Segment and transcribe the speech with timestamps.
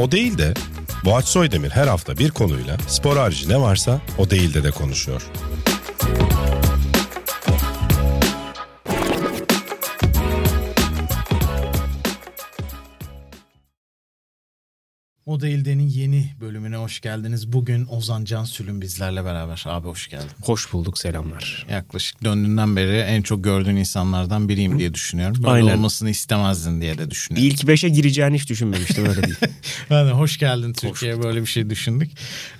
[0.00, 0.54] O değil de
[1.04, 5.22] Boğaç Soydemir her hafta bir konuyla spor harici ne varsa o değil de de konuşuyor.
[15.30, 17.52] O Değilden'in yeni bölümüne hoş geldiniz.
[17.52, 19.62] Bugün Ozan Can Sülün bizlerle beraber.
[19.66, 20.28] Abi hoş geldin.
[20.42, 21.66] Hoş bulduk selamlar.
[21.70, 25.36] Yaklaşık döndüğünden beri en çok gördüğün insanlardan biriyim diye düşünüyorum.
[25.42, 25.76] Böyle Aynen.
[25.76, 27.50] olmasını istemezdin diye de düşünüyorum.
[27.50, 29.36] İlk beşe gireceğini hiç düşünmemiştim öyle değil.
[29.90, 32.10] Ben de hoş geldin Türkiye'ye böyle bir şey düşündük.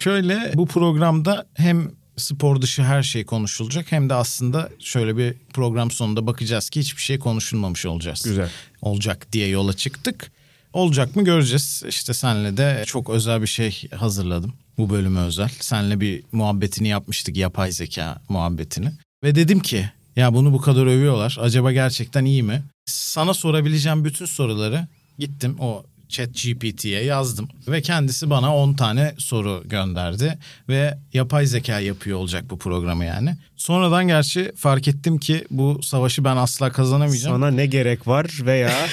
[0.01, 5.91] Şöyle bu programda hem spor dışı her şey konuşulacak hem de aslında şöyle bir program
[5.91, 8.23] sonunda bakacağız ki hiçbir şey konuşulmamış olacağız.
[8.23, 8.51] Güzel.
[8.83, 10.33] Olacak diye yola çıktık.
[10.73, 11.83] Olacak mı göreceğiz.
[11.89, 14.53] İşte senle de çok özel bir şey hazırladım.
[14.79, 15.51] Bu bölüme özel.
[15.61, 18.93] Senle bir muhabbetini yapmıştık yapay zeka muhabbetini.
[19.25, 21.37] Ve dedim ki ya bunu bu kadar övüyorlar.
[21.41, 22.63] Acaba gerçekten iyi mi?
[22.87, 24.87] Sana sorabileceğim bütün soruları
[25.19, 27.49] gittim o chat GPT'ye yazdım.
[27.69, 30.39] Ve kendisi bana 10 tane soru gönderdi.
[30.69, 33.37] Ve yapay zeka yapıyor olacak bu programı yani.
[33.57, 37.37] Sonradan gerçi fark ettim ki bu savaşı ben asla kazanamayacağım.
[37.37, 38.73] Sana ne gerek var veya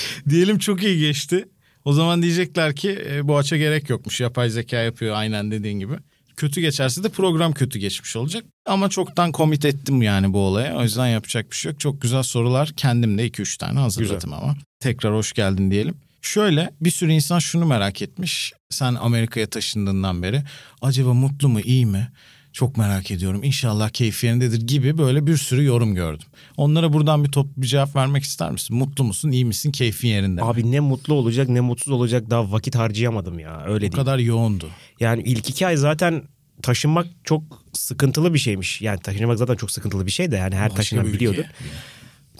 [0.28, 1.48] Diyelim çok iyi geçti.
[1.84, 4.20] O zaman diyecekler ki e, bu aç'a gerek yokmuş.
[4.20, 5.94] Yapay zeka yapıyor aynen dediğin gibi.
[6.36, 8.44] Kötü geçerse de program kötü geçmiş olacak.
[8.66, 10.76] Ama çoktan komit ettim yani bu olaya.
[10.76, 11.80] O yüzden yapacak bir şey yok.
[11.80, 12.72] Çok güzel sorular.
[12.76, 14.56] Kendim de 2-3 tane hazırladım ama.
[14.80, 15.94] Tekrar hoş geldin diyelim.
[16.22, 18.52] Şöyle bir sürü insan şunu merak etmiş.
[18.70, 20.42] Sen Amerika'ya taşındığından beri
[20.82, 22.08] acaba mutlu mu iyi mi?
[22.56, 23.42] Çok merak ediyorum.
[23.44, 26.26] İnşallah keyfi yerindedir gibi böyle bir sürü yorum gördüm.
[26.56, 28.76] Onlara buradan bir toplu bir cevap vermek ister misin?
[28.76, 30.46] Mutlu musun, iyi misin, keyfin yerinde mi?
[30.48, 33.92] abi ne mutlu olacak ne mutsuz olacak daha vakit harcayamadım ya öyle değil.
[33.92, 34.68] kadar yoğundu.
[35.00, 36.22] Yani ilk iki ay zaten
[36.62, 38.82] taşınmak çok sıkıntılı bir şeymiş.
[38.82, 41.38] Yani taşınmak zaten çok sıkıntılı bir şey de yani her Başka taşınan biliyordu.
[41.40, 41.50] ülkeye.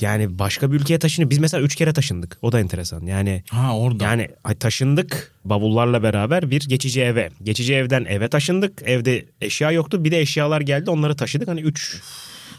[0.01, 1.31] Yani başka bir ülkeye taşınıyor.
[1.31, 2.39] Biz mesela üç kere taşındık.
[2.43, 3.07] O da enteresan.
[3.07, 4.05] Yani Ha orada.
[4.05, 4.29] Yani
[4.61, 7.31] taşındık bavullarla beraber bir geçici eve.
[7.43, 8.83] Geçici evden eve taşındık.
[8.85, 10.05] Evde eşya yoktu.
[10.05, 11.49] Bir de eşyalar geldi onları taşıdık.
[11.49, 12.03] Hani üç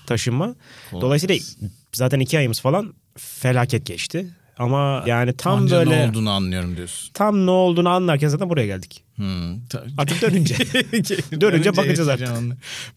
[0.05, 0.55] taşınma.
[0.91, 1.35] Dolayısıyla
[1.93, 4.27] zaten iki ayımız falan felaket geçti.
[4.59, 7.11] Ama yani tam Anca böyle ne olduğunu anlıyorum diyorsun.
[7.13, 9.03] tam ne olduğunu anlarken zaten buraya geldik.
[9.15, 9.55] Hmm.
[9.97, 10.55] Artık dönünce.
[11.41, 12.27] Dönünce bakacağız artık.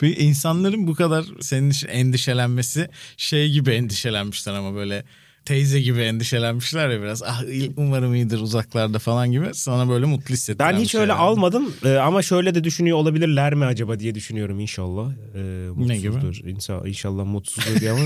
[0.02, 5.04] Bir insanların bu kadar senin endişelenmesi şey gibi endişelenmişler ama böyle
[5.44, 7.22] teyze gibi endişelenmişler ya biraz.
[7.22, 7.42] Ah
[7.76, 9.46] umarım iyidir uzaklarda falan gibi.
[9.52, 11.20] Sana böyle mutlu hissettiren Ben hiç şey öyle yani.
[11.20, 15.10] almadım Ee, ama şöyle de düşünüyor olabilirler mi acaba diye düşünüyorum inşallah.
[15.36, 16.08] Ee, Ne gibi?
[16.10, 16.48] mutsuzdur.
[16.48, 18.00] İnşallah, inşallah mutsuzdur diye ama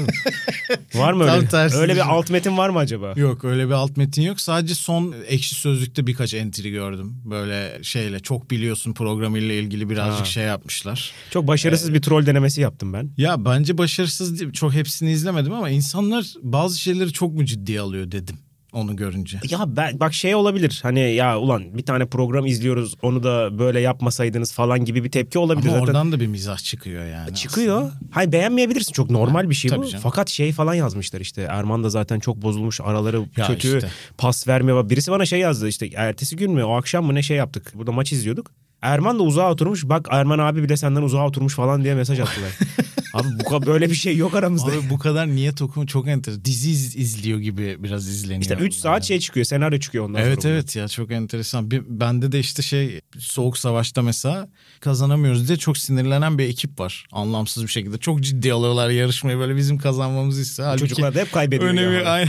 [0.94, 1.77] var mı öyle?
[1.77, 3.12] öyle bir alt metin var mı acaba?
[3.17, 4.41] Yok öyle bir alt metin yok.
[4.41, 7.15] Sadece son ekşi sözlükte birkaç entry gördüm.
[7.25, 10.25] Böyle şeyle çok biliyorsun programıyla ilgili birazcık Ha.
[10.25, 11.12] şey yapmışlar.
[11.31, 13.11] Çok başarısız bir troll denemesi yaptım ben.
[13.17, 14.53] Ya bence başarısız değil.
[14.53, 18.39] Çok hepsini izlemedim ama insanlar bazı şeyleri çok mu ciddiye alıyor dedim
[18.75, 19.41] onu görünce.
[19.51, 20.81] Ya ben bak şey olabilir.
[20.83, 25.39] Hani ya ulan bir tane program izliyoruz onu da böyle yapmasaydınız falan gibi bir tepki
[25.39, 25.69] olabilir.
[25.69, 27.35] Ama Zaten oradan da bir mizah çıkıyor yani.
[27.35, 27.91] çıkıyor.
[28.11, 28.93] Hayır beğenmeyebilirsin.
[28.93, 29.75] Çok normal bir şey bu.
[29.87, 30.01] canım.
[30.03, 31.43] Fakat şey falan yazmışlar işte.
[31.43, 32.81] Erman da zaten çok bozulmuş.
[32.81, 33.77] Araları Ya kötü.
[33.77, 33.91] işte.
[34.19, 34.91] Pas vermiyor.
[34.91, 35.91] Birisi bana şey yazdı işte.
[35.95, 37.73] Ertesi gün mü o akşam mı ne şey yaptık.
[37.75, 38.51] Burada maç izliyorduk.
[38.84, 39.84] Erman da uzağa oturmuş.
[39.84, 42.50] Bak Erman abi bile senden uzağa oturmuş falan diye mesaj attılar.
[43.15, 44.67] abi bu böyle bir şey yok aramızda.
[44.71, 46.45] Abi bu kadar niyet okuma çok enteresan.
[46.45, 48.43] Dizi iz- izliyor gibi biraz izleniyor.
[48.43, 49.47] İşte 3 saat şey çıkıyor.
[49.47, 50.55] Senaryo çıkıyor ondan Evet sonra.
[50.55, 51.71] evet ya çok enteresan.
[51.71, 54.49] Bir, bende de işte şey soğuk savaşta mesela
[54.81, 57.06] kazanamıyoruz diye çok sinirlenen bir ekip var.
[57.12, 57.99] Anlamsız bir şekilde.
[57.99, 60.69] Çok ciddi alıyorlar yarışmayı böyle bizim kazanmamızı istiyor.
[60.69, 61.71] Halbuki Çocuklar da hep kaybediyor.
[61.71, 62.05] önemi ya.
[62.11, 62.28] aynen.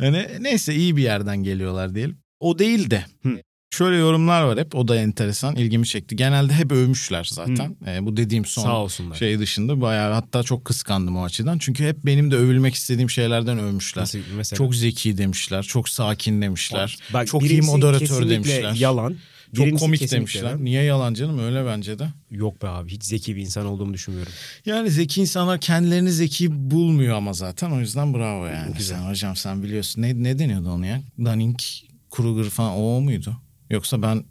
[0.00, 2.16] yani neyse iyi bir yerden geliyorlar diyelim.
[2.40, 3.28] O değil de Hı.
[3.76, 6.16] Şöyle yorumlar var hep o da enteresan ilgimi çekti.
[6.16, 7.76] Genelde hep övmüşler zaten.
[7.86, 9.16] Ee, bu dediğim son Sağ olsunlar.
[9.16, 11.58] şey dışında bayağı hatta çok kıskandım o açıdan.
[11.58, 14.02] Çünkü hep benim de övülmek istediğim şeylerden övmüşler.
[14.02, 14.58] Nasıl mesela?
[14.58, 16.96] Çok zeki demişler, çok sakin demişler.
[17.12, 18.74] Bak, çok iyi moderatör demişler.
[18.74, 19.16] Yalan.
[19.56, 20.42] Çok Birincisi komik demişler.
[20.42, 20.64] yalan.
[20.64, 22.08] Niye yalan canım öyle bence de.
[22.30, 24.32] Yok be abi hiç zeki bir insan olduğumu düşünmüyorum.
[24.66, 28.74] Yani zeki insanlar kendilerini zeki bulmuyor ama zaten o yüzden bravo yani.
[28.78, 28.96] Güzel.
[28.98, 30.02] Sen hocam sen biliyorsun.
[30.02, 31.02] Ne, ne deniyordu onu ya?
[31.18, 31.58] Dunning,
[32.10, 33.36] Kruger falan o muydu?
[33.72, 34.24] Yoksa ben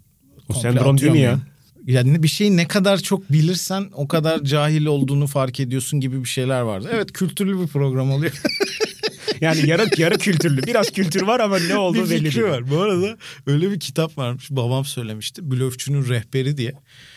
[0.50, 1.40] O sendrom değil mi ya?
[1.88, 6.30] Yani bir şeyi ne kadar çok bilirsen o kadar cahil olduğunu fark ediyorsun gibi bir
[6.30, 6.90] şeyler vardı.
[6.94, 8.42] Evet kültürlü bir program oluyor.
[9.42, 10.64] Yani yarı yarı kültürlü.
[10.64, 12.46] Biraz kültür var ama ne olduğu bir belli değil.
[12.46, 12.72] var.
[12.72, 13.18] Bu arada
[13.48, 14.48] öyle bir kitap varmış.
[14.52, 15.52] Babam söylemişti.
[15.52, 16.74] Blöfçünün rehberi diye.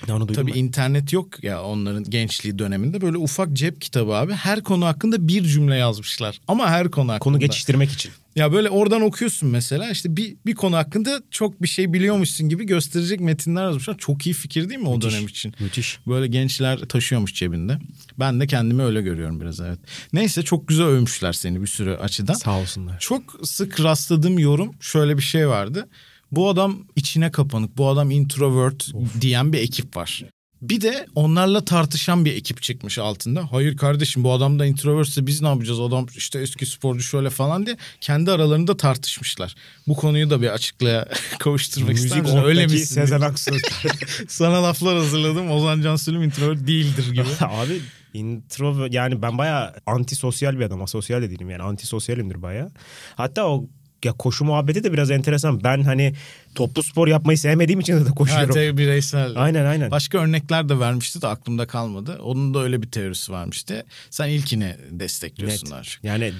[0.09, 0.59] Ya Onu Tabii ben.
[0.59, 3.01] internet yok ya onların gençliği döneminde.
[3.01, 4.33] Böyle ufak cep kitabı abi.
[4.33, 6.41] Her konu hakkında bir cümle yazmışlar.
[6.49, 7.19] Ama her konu hakkında.
[7.19, 8.13] Konu geçiştirmek için.
[8.37, 12.67] Ya böyle oradan okuyorsun mesela işte bir, bir konu hakkında çok bir şey biliyormuşsun gibi
[12.67, 13.99] gösterecek metinler yazmışlar.
[13.99, 15.55] Çok iyi fikir değil mi o Müthiş, dönem için?
[15.61, 15.99] Müthiş.
[16.07, 17.79] Böyle gençler taşıyormuş cebinde.
[18.19, 19.79] Ben de kendimi öyle görüyorum biraz evet.
[20.13, 22.35] Neyse çok güzel övmüşler seni bir sürü açıdan.
[22.35, 22.99] Sağ olsunlar.
[22.99, 25.89] Çok sık rastladığım yorum şöyle bir şey vardı.
[26.33, 30.25] Bu adam içine kapanık, bu adam introvert diyen bir ekip var.
[30.71, 33.53] Bir de onlarla tartışan bir ekip çıkmış altında.
[33.53, 35.81] Hayır kardeşim bu adam da introvertse biz ne yapacağız?
[35.81, 39.55] Adam işte eski sporcu şöyle falan diye kendi aralarında tartışmışlar.
[39.87, 41.09] Bu konuyu da bir açıklığa
[41.39, 42.49] kavuşturmak ister Müzik misin?
[42.49, 42.95] Öyle misin?
[42.95, 43.51] Sezen Aksu.
[44.29, 45.51] Sana laflar hazırladım.
[45.51, 47.29] Ozan Cansu'nun introvert değildir gibi.
[47.41, 47.81] Abi
[48.15, 50.83] intro yani ben bayağı antisosyal bir adam.
[50.83, 52.71] Asosyal de değilim yani antisosyalimdir bayağı.
[53.17, 53.69] Hatta o
[54.05, 55.65] ya koşu muhabbeti de biraz enteresan.
[55.65, 56.15] Ben hani
[56.55, 58.55] toplu spor yapmayı sevmediğim için de koşuyorum.
[58.55, 59.33] tabii bireysel.
[59.37, 59.91] Aynen aynen.
[59.91, 62.19] Başka örnekler de vermişti de aklımda kalmadı.
[62.23, 63.85] Onun da öyle bir teorisi varmıştı.
[64.11, 65.73] Sen ilkini destekliyorsun Net.
[65.73, 66.05] daha çok.
[66.05, 66.33] Yani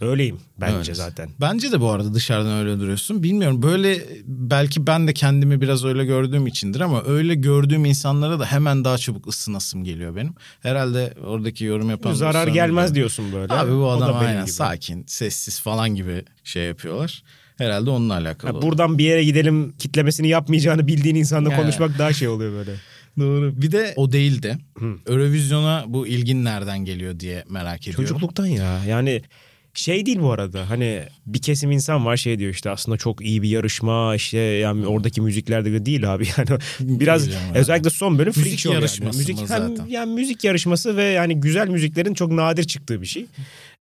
[0.00, 0.96] öyleyim bence Evet.
[0.96, 1.28] zaten.
[1.40, 3.22] Bence de bu arada dışarıdan öyle duruyorsun.
[3.22, 8.46] Bilmiyorum böyle belki ben de kendimi biraz öyle gördüğüm içindir ama öyle gördüğüm insanlara da
[8.46, 10.34] hemen daha çabuk ısınasım geliyor benim.
[10.60, 13.52] Herhalde oradaki yorum yapan Zarar gelmez da- diyorsun böyle.
[13.52, 14.52] Abi bu adam aynen gibi.
[14.52, 17.22] sakin, sessiz falan gibi şey yapıyorlar.
[17.58, 18.52] Herhalde onunla alakalı.
[18.52, 21.60] Ha, buradan bir yere gidelim kitlemesini yapmayacağını bildiğin insanla Yani.
[21.62, 22.70] konuşmak daha şey oluyor böyle.
[23.18, 23.62] Doğru.
[23.62, 24.58] Bir de o değil de
[25.06, 28.04] Eurovision'a bu ilgin nereden geliyor diye merak ediyorum.
[28.04, 28.84] Çocukluktan ya.
[28.84, 29.22] Yani
[29.78, 30.70] şey değil bu arada.
[30.70, 34.86] Hani bir kesim insan var şey diyor işte aslında çok iyi bir yarışma işte yani
[34.86, 39.04] oradaki müzikler de değil abi yani biraz Değil canım, özellikle son bölüm Müzik freak yarışması
[39.04, 39.16] yani.
[39.16, 39.76] Müzik zaten?
[39.76, 43.26] hem yani müzik yarışması ve yani güzel müziklerin çok nadir çıktığı bir şey.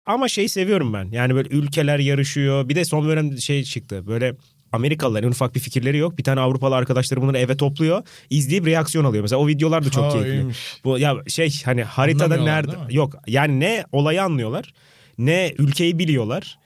[0.06, 1.06] Ama şey seviyorum ben.
[1.12, 2.70] Yani böyle ülkeler yarışıyor.
[2.70, 4.08] Bir de son dönem şey çıktı.
[4.08, 4.36] Böyle
[4.72, 6.18] Amerikalıların ufak bir fikirleri yok.
[6.18, 8.04] Bir tane Avrupalı arkadaşları bunları eve topluyor.
[8.30, 9.22] izleyip reaksiyon alıyor.
[9.22, 10.32] Mesela o videolar da çok Ha, keyifli.
[10.32, 10.58] iyiymiş.
[10.84, 14.74] Bu ya şey hani haritada nerede yok yani ne olayı anlıyorlar
[15.18, 16.58] ne ülkeyi biliyorlar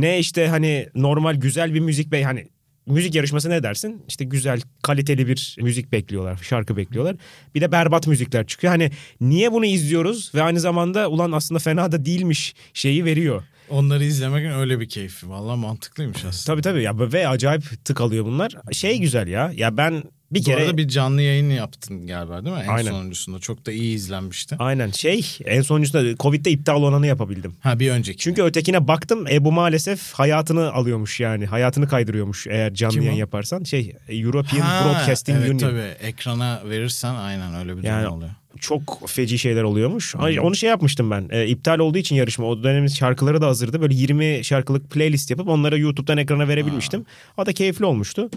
[0.00, 2.46] ne işte hani normal güzel bir müzik be hani
[2.86, 4.02] müzik yarışması ne dersin?
[4.08, 7.16] İşte güzel kaliteli bir müzik bekliyorlar, şarkı bekliyorlar.
[7.54, 8.70] Bir de berbat müzikler çıkıyor.
[8.70, 13.42] Hani niye bunu izliyoruz ve aynı zamanda ulan aslında fena da değilmiş şeyi veriyor.
[13.70, 15.28] Onları izlemek öyle bir keyfi.
[15.28, 16.54] Valla mantıklıymış aslında.
[16.54, 18.52] Tabii tabii ya ve acayip tık alıyor bunlar.
[18.72, 19.52] Şey güzel ya.
[19.54, 22.62] Ya ben bir Bu kere arada bir canlı yayın yaptın galiba değil mi?
[22.64, 22.90] En Aynen.
[22.90, 23.38] sonuncusunda.
[23.38, 24.56] Çok da iyi izlenmişti.
[24.58, 27.54] aynen şey en sonuncusunda Covid'de iptal olanı yapabildim.
[27.60, 28.18] Ha bir önceki.
[28.18, 31.46] Çünkü ötekine baktım Ebu maalesef hayatını alıyormuş yani.
[31.46, 33.06] Hayatını kaydırıyormuş eğer canlı Kim o?
[33.06, 33.64] yayın yaparsan.
[33.64, 35.58] Şey European Ha, Broadcasting evet, Union.
[35.70, 36.06] tabii.
[36.08, 38.30] Ekrana verirsen aynen öyle bir durum Yani oluyor.
[38.60, 40.14] çok feci şeyler oluyormuş.
[40.18, 41.28] Ay, Onu şey yapmıştım ben.
[41.30, 42.46] E, iptal olduğu için yarışma.
[42.46, 43.80] O dönemin şarkıları da hazırdı.
[43.80, 47.04] Böyle 20 şarkılık playlist yapıp onları YouTube'dan ekrana verebilmiştim.
[47.36, 48.30] O da keyifli olmuştu.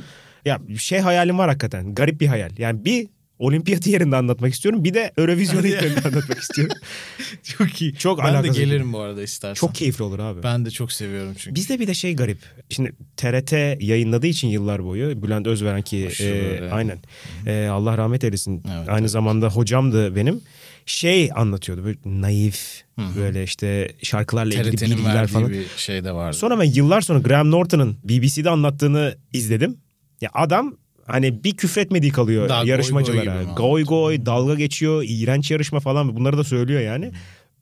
[0.45, 1.95] Ya şey hayalim var hakikaten.
[1.95, 2.49] Garip bir hayal.
[2.57, 3.07] Yani bir
[3.39, 4.83] olimpiyat yerinde anlatmak istiyorum.
[4.83, 6.75] Bir de Eurovision yerinde anlatmak istiyorum.
[7.43, 7.95] Çok iyi.
[7.95, 9.53] Çok ben de gelirim bu arada istersen.
[9.53, 10.43] Çok keyifli olur abi.
[10.43, 11.55] Ben de çok seviyorum çünkü.
[11.55, 12.37] Bizde bir de şey garip.
[12.69, 13.51] Şimdi TRT
[13.83, 16.71] yayınladığı için yıllar boyu Bülent Özveren ki Aşırı e, öyle.
[16.71, 16.97] aynen
[17.45, 18.63] E, Allah rahmet eylesin.
[18.77, 20.41] Evet, aynı zamanda hocamdı benim.
[20.85, 22.83] Şey anlatıyordu böyle naif
[23.17, 25.49] böyle işte şarkılarla ilgili TRT'nin bilgiler verdiği falan.
[25.51, 26.37] bir şey de vardı.
[26.37, 29.77] Sonra ben yıllar sonra Graham Norton'ın BBC'de anlattığını izledim.
[30.21, 33.43] Ya adam hani bir küfretmediği kalıyor Daha goy yarışmacılara.
[33.43, 37.11] goy mi goy goy, dalga geçiyor, iğrenç yarışma falan bunları da söylüyor yani.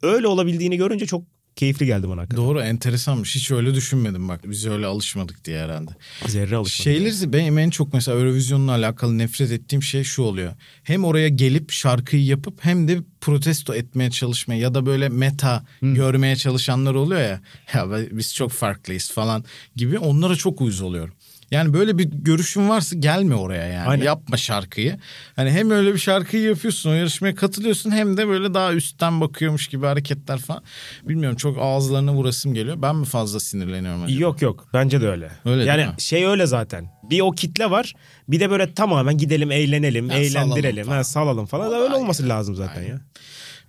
[0.02, 1.24] Öyle olabildiğini görünce çok
[1.58, 2.46] keyifli geldi bana hakikaten.
[2.46, 3.36] Doğru enteresanmış.
[3.36, 4.42] Hiç öyle düşünmedim bak.
[4.50, 5.92] Biz öyle alışmadık diye herhalde.
[6.26, 6.84] Zerre alışmadı.
[6.84, 10.54] Şeyleri benim en çok mesela Eurovision'la alakalı nefret ettiğim şey şu oluyor.
[10.84, 16.36] Hem oraya gelip şarkıyı yapıp hem de protesto etmeye çalışmaya ya da böyle meta görmeye
[16.36, 17.42] çalışanlar oluyor ya.
[17.74, 19.46] Ya biz çok farklıyız falan
[19.76, 21.14] gibi onlara çok uyuz oluyorum.
[21.52, 23.88] Yani böyle bir görüşün varsa gelme oraya yani.
[23.90, 24.06] Aynen.
[24.06, 24.98] Yapma şarkıyı.
[25.36, 29.68] Hani hem öyle bir şarkıyı yapıyorsun o yarışmaya katılıyorsun hem de böyle daha üstten bakıyormuş
[29.68, 30.64] gibi hareketler falan.
[31.04, 32.82] Bilmiyorum çok ağızlarına vurasım geliyor.
[32.82, 34.20] Ben mi fazla sinirleniyorum acaba?
[34.22, 35.32] Yok yok bence de öyle.
[35.46, 36.90] Öyle yani şey öyle zaten.
[37.04, 37.94] Bir o kitle var.
[38.28, 41.68] Bir de böyle tamamen gidelim eğlenelim, Ha, eğlendirelim, salalım ha, salalım falan.
[41.68, 43.02] Olay öyle olması lazım zaten ya.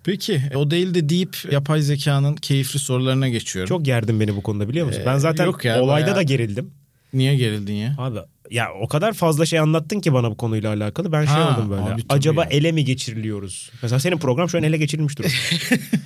[0.03, 3.69] Peki o değil de deyip yapay zekanın keyifli sorularına geçiyorum.
[3.69, 5.01] Çok gerdin beni bu konuda biliyor musun?
[5.01, 6.71] Ee, ben zaten yok ya, olayda bayağı- da gerildim.
[7.13, 7.95] Niye gerildin ya?
[7.97, 8.19] Abi
[8.51, 11.11] ya o kadar fazla şey anlattın ki bana bu konuyla alakalı.
[11.11, 11.81] Ben şey Ha, oldum böyle.
[11.81, 12.49] abi Acaba ya.
[12.49, 13.71] ele mi geçiriliyoruz?
[13.81, 15.33] Mesela senin program şu an ele geçirilmiş durumda.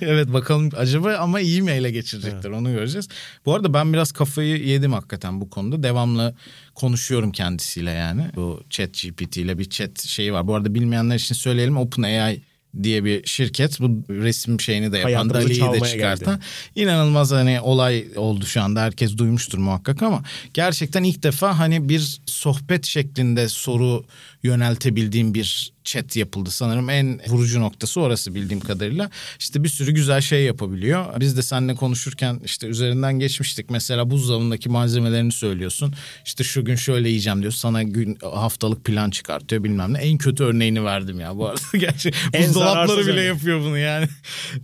[0.00, 3.08] evet bakalım acaba ama iyi mi ele geçirecekler onu göreceğiz.
[3.46, 5.82] Bu arada ben biraz kafayı yedim hakikaten bu konuda.
[5.82, 6.34] Devamlı
[6.74, 8.22] konuşuyorum kendisiyle yani.
[8.36, 10.46] Bu chat GPT ile bir chat şeyi var.
[10.46, 12.40] Bu arada bilmeyenler için söyleyelim OpenAI
[12.82, 16.40] diye bir şirket bu resim şeyini de yapan Dali'yi de çıkartan.
[16.74, 18.82] İnanılmaz hani olay oldu şu anda.
[18.82, 20.22] Herkes duymuştur muhakkak ama
[20.54, 24.04] gerçekten ilk defa hani bir sohbet şeklinde soru
[24.44, 26.50] yöneltebildiğim bir chat yapıldı.
[26.50, 29.10] Sanırım en vurucu noktası orası bildiğim kadarıyla.
[29.38, 31.20] İşte bir sürü güzel şey yapabiliyor.
[31.20, 33.70] Biz de seninle konuşurken işte üzerinden geçmiştik.
[33.70, 35.94] Mesela buzdolabındaki malzemelerini söylüyorsun.
[36.24, 37.52] İşte şu gün şöyle yiyeceğim diyor.
[37.52, 39.98] Sana gün haftalık plan çıkartıyor bilmem ne.
[39.98, 41.60] En kötü örneğini verdim ya bu arada.
[41.78, 43.26] Gerçi buzdolapları bile örnek.
[43.26, 44.08] yapıyor bunu yani.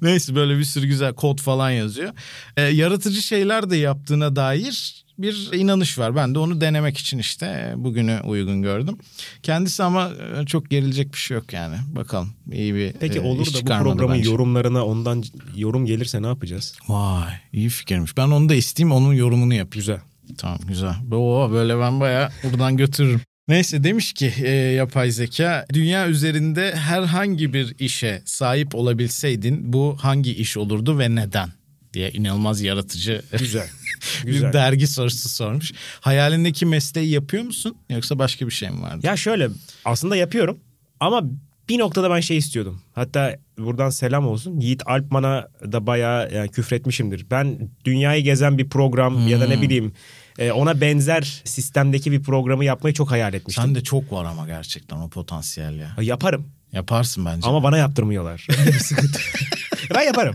[0.02, 2.12] Neyse böyle bir sürü güzel kod falan yazıyor.
[2.56, 6.16] Ee, yaratıcı şeyler de yaptığına dair bir inanış var.
[6.16, 8.98] Ben de onu denemek için işte bugünü uygun gördüm.
[9.42, 10.10] Kendisi ama
[10.42, 11.76] e, çok gerilecek bir şey yok yani.
[11.96, 14.30] Bakalım iyi bir Peki e, olur iş da bu programın bence.
[14.30, 15.24] yorumlarına ondan
[15.56, 16.74] yorum gelirse ne yapacağız?
[16.88, 18.16] Vay iyi fikirmiş.
[18.16, 19.70] Ben onu da isteyeyim onun yorumunu yapayım.
[19.80, 19.98] Güzel.
[20.38, 20.94] Tamam güzel.
[21.12, 23.20] Oo, böyle ben bayağı buradan götürürüm.
[23.48, 30.34] Neyse demiş ki e, yapay zeka dünya üzerinde herhangi bir işe sahip olabilseydin bu hangi
[30.34, 31.48] iş olurdu ve neden
[31.94, 33.68] diye inanılmaz yaratıcı Güzel.
[34.26, 34.52] bir Güzel.
[34.52, 35.72] dergi sorusu sormuş.
[36.00, 39.06] Hayalindeki mesleği yapıyor musun yoksa başka bir şey mi vardı?
[39.06, 39.48] Ya şöyle
[39.84, 40.58] aslında yapıyorum
[41.00, 41.22] ama
[41.68, 42.82] bir noktada ben şey istiyordum.
[42.94, 44.60] Hatta buradan selam olsun.
[44.60, 47.26] Yiğit Alpman'a da bayağı yani küfretmişimdir.
[47.30, 49.50] Ben dünyayı gezen bir program ya da Hmm.
[49.50, 49.92] ne bileyim
[50.38, 53.64] e, ona benzer sistemdeki bir programı yapmayı çok hayal etmiştim.
[53.64, 55.96] Sen de çok var ama gerçekten o potansiyel ya.
[56.00, 57.48] Yaparım Yaparsın bence.
[57.48, 58.46] ama bana yaptırmıyorlar.
[59.94, 60.34] Ben yaparım.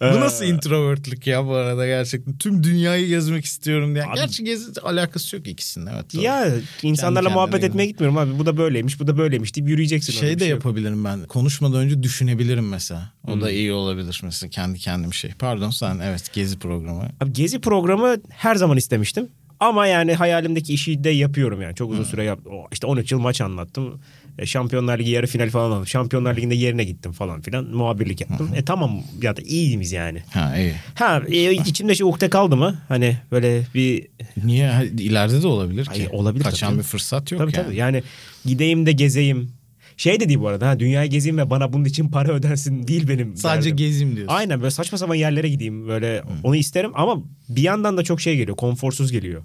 [0.00, 2.38] Bu Ee, nasıl introvertlik ya bu arada gerçekten.
[2.38, 4.04] Tüm dünyayı gezmek istiyorum diye.
[4.04, 6.14] Abi- Gerçi gezi alakası yok ikisinin evet.
[6.14, 6.22] doğru.
[6.22, 6.46] Ya
[6.82, 8.38] insanlarla kendine muhabbet etmeye gitmiyorum abi.
[8.38, 10.12] Bu da böyleymiş, bu da böyleymiş deyip yürüyeceksin.
[10.12, 10.58] Şey de şey yok.
[10.64, 11.24] yapabilirim ben.
[11.24, 13.12] Konuşmadan önce düşünebilirim mesela.
[13.28, 15.30] O da iyi olabilir mesela kendi kendim şey.
[15.38, 17.08] Pardon sen evet gezi programı.
[17.20, 19.28] Abi gezi programı her zaman istemiştim.
[19.60, 21.74] Ama yani hayalimdeki işi de yapıyorum yani.
[21.74, 22.52] Çok uzun süre yaptım.
[22.52, 24.00] O, İşte 13 yıl maç anlattım.
[24.38, 25.86] E, Şampiyonlar Ligi yarı final falan aldım.
[25.86, 27.64] Şampiyonlar Ligi'nde yerine gittim falan filan.
[27.64, 28.50] Muhabirlik yaptım.
[28.56, 30.22] E tamam ya da iyiyimiz yani.
[30.32, 30.72] Ha iyi.
[30.94, 32.78] Ha e, içimde şu ukde kaldı mı?
[32.88, 34.06] Hani böyle bir
[34.44, 35.90] Niye ileride de olabilir ki.
[35.90, 36.78] Ay, olabilir Kaçan tabii.
[36.78, 37.64] bir fırsat yok tabii yani.
[37.66, 38.02] tabii yani
[38.44, 39.50] gideyim de gezeyim.
[39.96, 43.08] Şey de değil bu arada ha dünyayı gezeyim ve bana bunun için para ödensin değil
[43.08, 43.36] benim.
[43.36, 43.76] Sadece derdim.
[43.76, 44.34] gezeyim diyorsun.
[44.34, 48.36] Aynen böyle saçma sapan yerlere gideyim böyle onu isterim ama bir yandan da çok şey
[48.36, 49.42] geliyor konforsuz geliyor.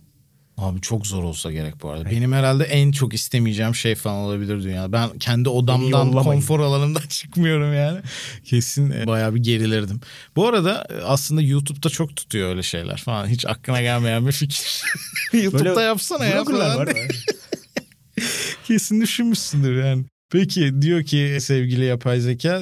[0.62, 2.10] Abi çok zor olsa gerek bu arada.
[2.12, 4.92] Benim herhalde en çok istemeyeceğim şey falan olabilir dünya.
[4.92, 8.00] Ben kendi odamdan, konfor alanımdan çıkmıyorum yani.
[8.44, 10.00] Kesin e, bayağı bir gerilirdim.
[10.36, 13.28] Bu arada e, aslında YouTube'da çok tutuyor öyle şeyler falan.
[13.28, 14.84] Hiç aklına gelmeyen bir fikir.
[15.34, 16.78] YouTube'da Böyle yapsana ya falan.
[16.78, 16.90] var.
[18.68, 20.06] Kesin düşünmüşsündür yani.
[20.32, 22.62] Peki diyor ki sevgili yapay zeka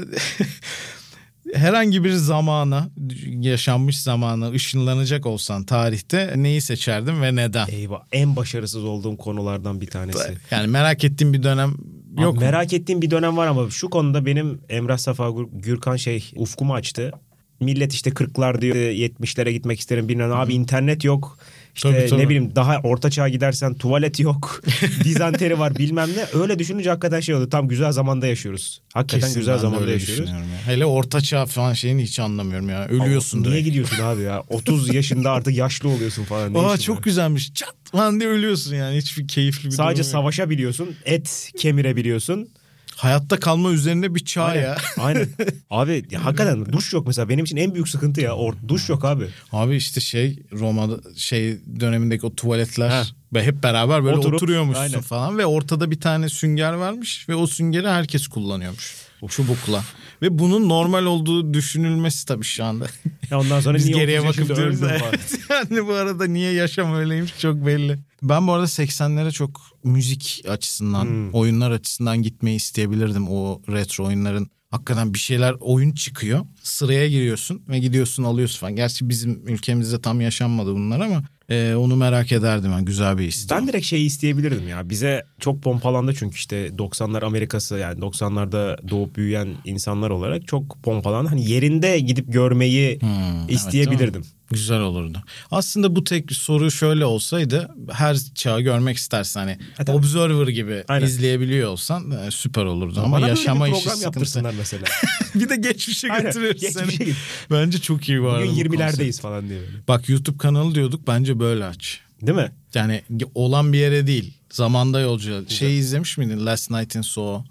[1.53, 2.89] herhangi bir zamana
[3.27, 7.67] yaşanmış zamana ışınlanacak olsan tarihte neyi seçerdin ve neden?
[7.71, 10.33] Eyvah en başarısız olduğum konulardan bir tanesi.
[10.51, 11.73] Yani merak ettiğim bir dönem
[12.17, 12.41] Yok mu?
[12.41, 16.73] merak ettiğim bir dönem var ama şu konuda benim Emrah Safa Gür- Gürkan şey ufkumu
[16.73, 17.11] açtı.
[17.59, 21.37] Millet işte 40'lar diyor 70'lere gitmek isterim bilmem abi internet yok.
[21.77, 22.19] İşte Tabii, tabii.
[22.21, 24.61] ne bileyim daha orta çağa gidersen tuvalet yok.
[25.03, 26.39] dizanteri var bilmem ne.
[26.41, 27.49] Öyle düşününce hakikaten şey oldu.
[27.49, 28.81] Tam güzel zamanda yaşıyoruz.
[28.93, 30.29] Hakikaten Kesin güzel zamanda yaşıyoruz.
[30.29, 30.37] ya.
[30.65, 32.85] Hele orta çağ falan şeyini hiç anlamıyorum ya.
[32.87, 33.65] Ölüyorsun Niye direkt.
[33.65, 34.43] gidiyorsun abi ya?
[34.49, 36.53] 30 yaşında artık yaşlı oluyorsun falan.
[36.53, 37.03] Ne Aa çok var?
[37.03, 37.53] güzelmiş.
[37.53, 38.97] Çat falan diye ölüyorsun yani.
[38.97, 40.11] Hiçbir keyifli bir Sadece durum yok.
[40.11, 40.95] savaşabiliyorsun.
[41.05, 42.49] Et kemirebiliyorsun.
[42.97, 44.61] Hayatta kalma üzerine bir çağ Aynen.
[44.63, 44.77] ya.
[44.97, 45.27] Aynen.
[45.69, 47.29] Abi ya hakikaten duş yok mesela.
[47.29, 48.35] Benim için en büyük sıkıntı ya.
[48.35, 49.27] Or duş yok abi.
[49.51, 53.03] Abi işte şey Roma'da şey dönemindeki o tuvaletler Ha.
[53.35, 55.01] Hep beraber böyle Oturup, oturuyormuşsun aynen.
[55.01, 58.95] falan ve ortada bir tane sünger varmış ve o süngeri herkes kullanıyormuş.
[59.29, 59.83] Çubukla.
[60.21, 62.87] Ve bunun normal olduğu düşünülmesi tabii şu anda.
[63.31, 65.39] Ya ondan sonra Biz niye geriye 30 bakıp diyoruz da evet.
[65.49, 67.99] yani bu arada niye yaşam öyleymiş çok belli.
[68.23, 71.31] Ben bu arada 80'lere çok müzik açısından, Hmm.
[71.33, 73.27] oyunlar açısından gitmeyi isteyebilirdim.
[73.29, 76.45] O retro oyunların hakikaten bir şeyler oyun çıkıyor.
[76.63, 78.75] Sıraya giriyorsun ve gidiyorsun alıyorsun falan.
[78.75, 82.85] Gerçi bizim ülkemizde tam yaşanmadı bunlar ama e, onu merak ederdim ben.
[82.85, 83.51] Güzel bir his.
[83.51, 84.89] Ben direkt şeyi isteyebilirdim ya.
[84.89, 91.29] Bize çok pompalandı çünkü işte 90'lar Amerikası yani 90'larda doğup büyüyen insanlar olarak çok pompalandı.
[91.29, 94.23] Hani yerinde gidip görmeyi Hmm, evet, isteyebilirdim.
[94.51, 95.23] Güzel olurdu.
[95.51, 99.91] Aslında bu tek soru şöyle olsaydı her çağı görmek istersen hani tabii.
[99.91, 101.05] Observer gibi Aynen.
[101.05, 104.43] izleyebiliyor olsan e, süper olurdu ama böyle yaşama işi sıkıntı.
[104.57, 104.83] mesela.
[105.35, 107.05] bir de geçmişe götürüyoruz geçmişe seni.
[107.05, 107.15] git.
[107.51, 108.41] Bence çok iyi var.
[108.41, 109.87] Bugün 20'lerdeyiz falan diye böyle.
[109.87, 111.99] Bak YouTube kanalı diyorduk bence böyle aç.
[112.21, 112.51] Değil mi?
[112.73, 113.03] Yani
[113.35, 114.33] olan bir yere değil.
[114.49, 115.45] Zamanda yolcu.
[115.49, 116.45] Şey izlemiş miydin?
[116.45, 117.45] Last Night in Soho.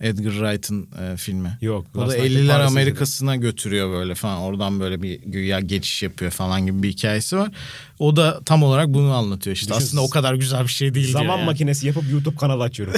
[0.00, 1.58] Edgar Wright'ın e, filmi.
[1.60, 4.38] Yok, O da Night in 50'ler Paris Amerika'sına götürüyor böyle falan.
[4.38, 7.50] Oradan böyle bir güya geçiş yapıyor falan gibi bir hikayesi var.
[7.98, 9.70] O da tam olarak bunu anlatıyor işte.
[9.70, 11.46] Düşün, Aslında o kadar güzel bir şey değil Zaman yani.
[11.46, 12.94] makinesi yapıp YouTube kanalı açıyorum.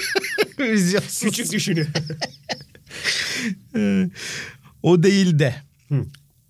[0.58, 1.20] Vizyonsuz.
[1.22, 1.88] Küçük düşünün.
[4.82, 5.54] O değil de.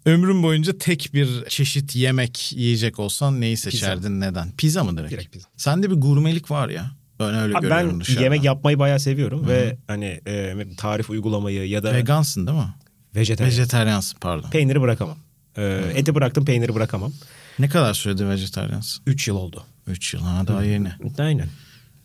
[0.06, 4.52] Ömrün boyunca tek bir çeşit yemek yiyecek olsan neyi seçerdin neden?
[4.56, 5.12] Pizza mı direkt?
[5.12, 5.48] Direkt pizza.
[5.56, 6.90] Sende bir gurmelik var ya.
[7.20, 8.22] Ben öyle Abi görüyorum ben dışarıdan.
[8.22, 12.74] yemek yapmayı bayağı seviyorum ve hani e, tarif uygulamayı ya da Vegansın değil mi?
[13.16, 13.50] vejetaryen.
[13.52, 14.50] Vejetaryansın pardon.
[14.50, 15.16] Peyniri bırakamam.
[15.56, 17.12] E, eti bıraktım peyniri bırakamam.
[17.58, 19.02] Ne kadar süredir vejetaryansın?
[19.06, 19.64] 3 yıl oldu.
[19.86, 20.88] 3 yıl ha daha yeni.
[21.18, 21.48] Aynen.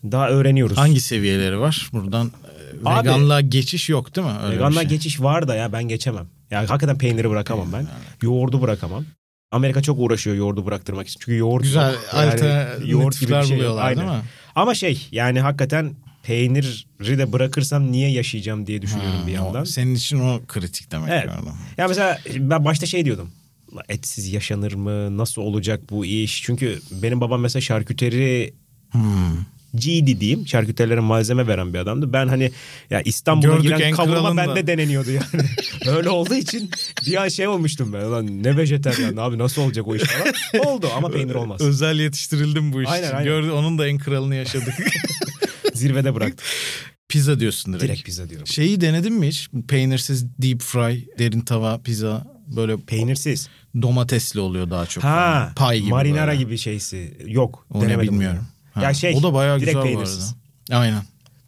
[0.04, 0.76] Daha öğreniyoruz.
[0.76, 1.88] Hangi seviyeleri var?
[1.92, 4.32] Buradan e, Abi- veganlığa geçiş yok değil mi?
[4.44, 4.88] Öyle Veganlığa şey.
[4.88, 6.26] geçiş var da ya ben geçemem.
[6.50, 7.86] Ya hakikaten peyniri bırakamam ben.
[8.22, 9.04] Yoğurdu bırakamam.
[9.52, 11.20] Amerika çok uğraşıyor yoğurdu bıraktırmak için.
[11.20, 11.94] Çünkü yoğurt Güzel.
[12.16, 13.58] Yani alternatifler şey yok.
[13.58, 14.00] buluyorlar Aynen.
[14.06, 14.24] değil mi?
[14.54, 19.64] Ama şey yani hakikaten peyniri de bırakırsam niye yaşayacağım diye düşünüyorum bir Ha, o- yandan.
[19.64, 21.08] Senin için o kritik demek.
[21.12, 21.26] Evet.
[21.26, 21.48] yani.
[21.78, 23.30] Ya mesela ben başta şey diyordum.
[23.76, 25.18] "La Etsiz yaşanır mı?
[25.18, 26.42] Nasıl olacak bu iş?
[26.42, 28.54] Çünkü benim babam mesela şarküteri
[28.90, 29.36] Hmm.
[29.74, 30.46] G'di diyeyim.
[30.46, 32.12] Şarküterilere malzeme veren bir adamdı.
[32.12, 32.52] Ben hani
[32.90, 35.44] ya İstanbul'a Gördük en giren kavurma bende deneniyordu yani.
[35.96, 36.70] Öyle olduğu için
[37.06, 38.12] bir an şey olmuştum ben.
[38.12, 40.66] Lan ne vejeteryan abi nasıl olacak o iş falan.
[40.66, 41.60] Oldu ama peynir olmaz.
[41.60, 43.16] Özel yetiştirildim bu iş Aynen, için.
[43.16, 43.24] aynen.
[43.24, 44.74] Gördü, onun da en kralını yaşadık.
[45.74, 46.46] Zirvede bıraktım.
[47.08, 47.84] pizza diyorsun direkt.
[47.84, 48.46] Direkt pizza diyorum.
[48.46, 49.48] Şeyi denedin mi hiç?
[49.68, 52.26] Peynirsiz deep fry, derin tava pizza
[52.56, 53.48] böyle Peynirsiz.
[53.82, 55.04] domatesli oluyor daha çok.
[55.04, 55.90] Ha, Pay gibi.
[55.90, 56.38] marinara böyle.
[56.38, 57.16] gibi şeysi.
[57.26, 57.66] Yok.
[57.70, 58.46] O ne denemedim bilmiyorum.
[58.74, 59.14] Ha, Ya şey.
[59.16, 60.34] o da bayağı güzel peynirsiz.
[60.70, 60.82] bu arada.
[60.82, 61.02] Aynen.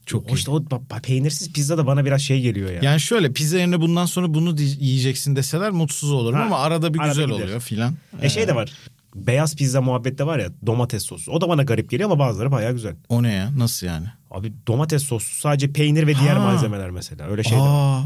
[0.07, 2.81] Çok O işte o ba- ba- peynirsiz pizza da bana biraz şey geliyor ya.
[2.83, 6.99] Yani şöyle pizza yerine bundan sonra bunu yiyeceksin deseler mutsuz olurum Ha, ama arada bir
[6.99, 7.45] arada güzel gider.
[7.45, 7.95] oluyor filan.
[8.23, 8.73] E şey de var.
[9.15, 11.33] Beyaz pizza muhabbette var ya domates sosu.
[11.33, 12.95] O da bana garip geliyor ama bazıları bayağı güzel.
[13.09, 13.51] O ne ya?
[13.59, 14.07] Nasıl yani?
[14.31, 16.41] Abi domates sosu sadece peynir ve diğer Ha.
[16.41, 17.27] malzemeler mesela.
[17.29, 18.03] Öyle şey de var.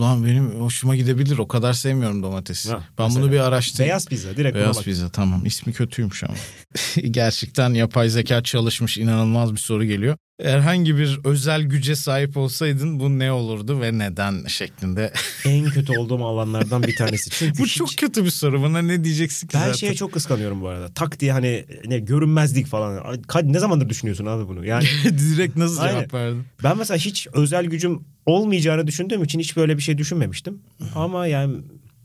[0.00, 1.38] Aa, lan benim hoşuma gidebilir.
[1.38, 2.70] O kadar sevmiyorum domatesi.
[2.70, 3.22] Ha, ben mesela.
[3.22, 3.88] bunu bir araştırayım.
[3.90, 5.46] Beyaz pizza direkt Beyaz pizza tamam.
[5.46, 6.34] İsmi kötüymüş ama.
[7.10, 10.16] Gerçekten yapay zeka çalışmış inanılmaz bir soru geliyor.
[10.42, 15.12] Herhangi bir özel güce sahip olsaydın bu ne olurdu ve neden şeklinde.
[15.44, 17.30] En kötü olduğum alanlardan bir tanesi.
[17.38, 18.62] Çünkü bu hiç- çok kötü bir soru.
[18.62, 19.72] Buna ne diyeceksin ki Ben zaten?
[19.72, 20.88] şeye çok kıskanıyorum bu arada.
[20.88, 23.18] Tak diye hani ne görünmezlik falan.
[23.42, 24.66] Ne zamandır düşünüyorsun abi bunu?
[24.66, 25.98] Yani Direkt nasıl Aynen.
[25.98, 26.44] cevap verdin?
[26.64, 30.58] ben mesela hiç özel gücüm olmayacağını düşündüğüm için hiç böyle bir şey düşünmemiştim.
[30.94, 31.56] Ama yani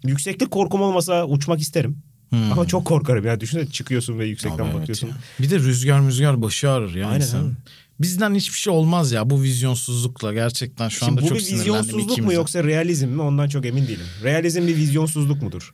[0.03, 1.97] yükseklik korkum olmasa uçmak isterim.
[2.29, 2.51] Hmm.
[2.51, 3.39] Ama çok korkarım ya.
[3.39, 5.07] Düşünsene çıkıyorsun ve yüksekten Abi evet bakıyorsun.
[5.07, 5.13] ya.
[5.39, 7.53] Bir de rüzgar müzgar başı ağrır ya Aynen, insan.
[8.01, 11.65] Bizden hiçbir şey olmaz ya bu vizyonsuzlukla gerçekten şu Şimdi anda bu çok bir sinirlendim
[11.73, 12.35] vizyonsuzluk mu ikimize.
[12.35, 14.05] yoksa realizm mi ondan çok emin değilim.
[14.23, 15.73] Realizm bir vizyonsuzluk mudur?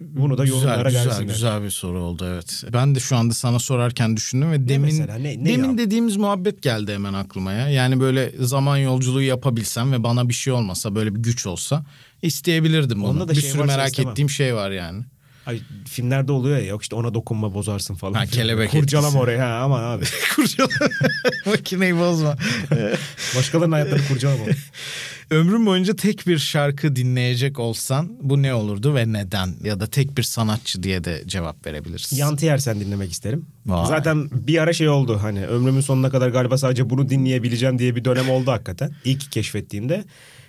[0.00, 1.32] Bunu da Güzel, yorumlara güzel, gelsinler.
[1.34, 2.64] güzel bir soru oldu evet.
[2.72, 5.14] Ben de şu anda sana sorarken düşündüm ve demin mesela?
[5.18, 7.68] Ne- ne demin yap- dediğimiz muhabbet geldi hemen aklıma ya.
[7.68, 11.84] Yani böyle zaman yolculuğu yapabilsem ve bana bir şey olmasa böyle bir güç olsa
[12.22, 13.08] isteyebilirdim bunu.
[13.10, 14.10] Onda da bir şey sürü merak istemem.
[14.10, 15.04] ettiğim şey var yani.
[15.46, 18.14] Ay, filmlerde oluyor ya yok işte ona dokunma bozarsın falan.
[18.14, 19.22] Ha, kelebek Kurcalama etkisi.
[19.22, 20.04] oraya ha ama abi.
[20.36, 20.68] Kurcala.
[21.46, 22.36] Makineyi bozma.
[23.36, 24.44] Başkalarının hayatlarını kurcalama.
[25.30, 29.54] Ömrün boyunca tek bir şarkı dinleyecek olsan bu ne olurdu ve neden?
[29.64, 32.16] Ya da tek bir sanatçı diye de cevap verebilirsin.
[32.16, 33.46] Yantı yersen dinlemek isterim.
[33.66, 33.86] Vay.
[33.86, 38.04] Zaten bir ara şey oldu hani ömrümün sonuna kadar galiba sadece bunu dinleyebileceğim diye bir
[38.04, 38.92] dönem oldu hakikaten.
[39.04, 40.04] İlk keşfettiğimde.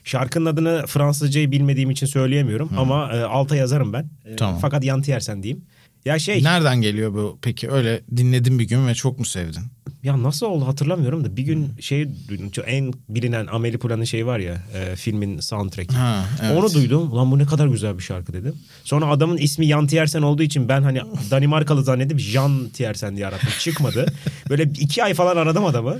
[0.06, 4.10] Şarkının adını Fransızcayı bilmediğim için söyleyemiyorum ama e, alta yazarım ben.
[4.26, 4.60] E, Tamam.
[4.62, 5.66] Fakat yantı yersen diyeyim.
[6.06, 7.72] Ya şey Nereden geliyor bu peki?
[7.72, 9.64] Öyle dinledin bir gün ve çok mu sevdin?
[10.06, 12.52] ya nasıl oldu hatırlamıyorum da bir gün şey duydum.
[12.66, 15.96] En bilinen Amelie Poulain'in şey var ya e, filmin soundtrack'i.
[15.96, 16.58] Ha, evet.
[16.58, 17.12] Onu duydum.
[17.12, 18.56] Ulan bu ne kadar güzel bir şarkı dedim.
[18.84, 23.50] Sonra adamın ismi Jan Tiersen olduğu için ben hani Danimarkalı zannedip Jan Tiersen diye arattım.
[23.60, 24.06] Çıkmadı.
[24.50, 26.00] Böyle iki ay falan aradım adamı.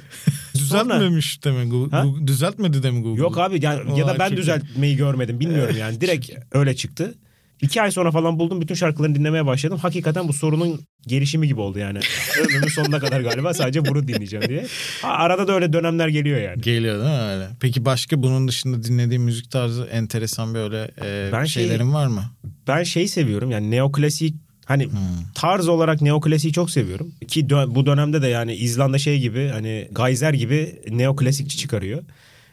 [0.60, 1.98] Düzeltmemiş de mi Google?
[1.98, 2.06] Ha?
[2.28, 3.22] Düzeltmedi de mi Google?
[3.22, 4.38] Yok abi ya, ya da ben iyi.
[4.38, 6.02] düzeltmeyi görmedim bilmiyorum yani.
[6.02, 7.14] Direkt öyle çıktı.
[7.62, 9.78] İki ay sonra falan buldum bütün şarkılarını dinlemeye başladım.
[9.82, 12.00] Hakikaten bu sorunun gelişimi gibi oldu yani.
[12.44, 14.66] Ömrümün sonuna kadar galiba sadece bunu dinleyeceğim diye.
[15.02, 16.62] Ha, arada da öyle dönemler geliyor yani.
[16.62, 17.48] Geliyor değil mi öyle?
[17.60, 22.24] Peki başka bunun dışında dinlediğin müzik tarzı enteresan böyle e, Ben şey- şeylerin var mı?
[22.68, 24.36] Ben şey seviyorum yani neoklasik
[24.66, 24.92] hani Hmm.
[25.36, 27.12] tarz olarak neoklasiği çok seviyorum.
[27.28, 32.04] Ki dö- bu dönemde de yani İzlanda şey gibi hani Geyser gibi neoklasikçi çıkarıyor.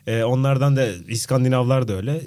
[0.07, 2.20] Ee, onlardan da İskandinavlar da öyle.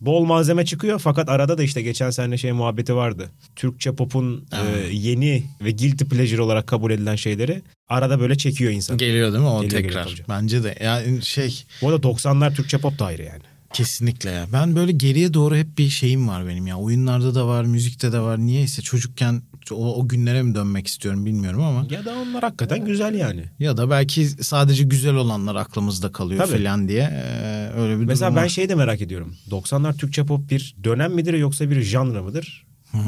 [0.00, 3.30] Bol malzeme çıkıyor fakat arada da işte geçen sene şey muhabbeti vardı.
[3.56, 8.98] Türkçe pop'un e, yeni ve guilty pleasure olarak kabul edilen şeyleri arada böyle çekiyor insan.
[8.98, 10.04] Geliyor değil mi o Geliyor, tekrar?
[10.06, 10.74] geliyor Bence de.
[10.84, 13.42] Yani şey Bu arada 90'lar Türkçe pop da ayrı yani.
[13.72, 14.46] Kesinlikle ya.
[14.52, 16.76] Ben böyle geriye doğru hep bir şeyim var benim ya.
[16.76, 18.38] Oyunlarda da var, müzikte de var.
[18.38, 21.86] Niyeyse çocukken o, o günlere mi dönmek istiyorum bilmiyorum ama.
[21.90, 23.44] Ya da onlar hakikaten güzel yani.
[23.58, 26.58] Ya da belki sadece güzel olanlar aklımızda kalıyor Tabii.
[26.64, 28.48] falan diye e, öyle bir Mesela ben var.
[28.48, 29.34] şeyi de merak ediyorum.
[29.50, 32.66] 90'lar Türkçe pop bir dönem midir yoksa bir janra mıdır?
[32.90, 33.00] Hmm.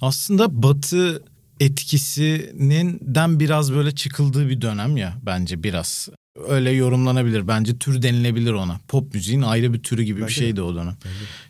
[0.00, 1.22] Aslında Batı
[1.60, 6.08] etkisinden biraz böyle çıkıldığı bir dönem ya bence biraz.
[6.48, 8.80] Öyle yorumlanabilir bence tür denilebilir ona.
[8.88, 10.96] Pop müziğin ayrı bir türü gibi bir Bence şeydi o dönem.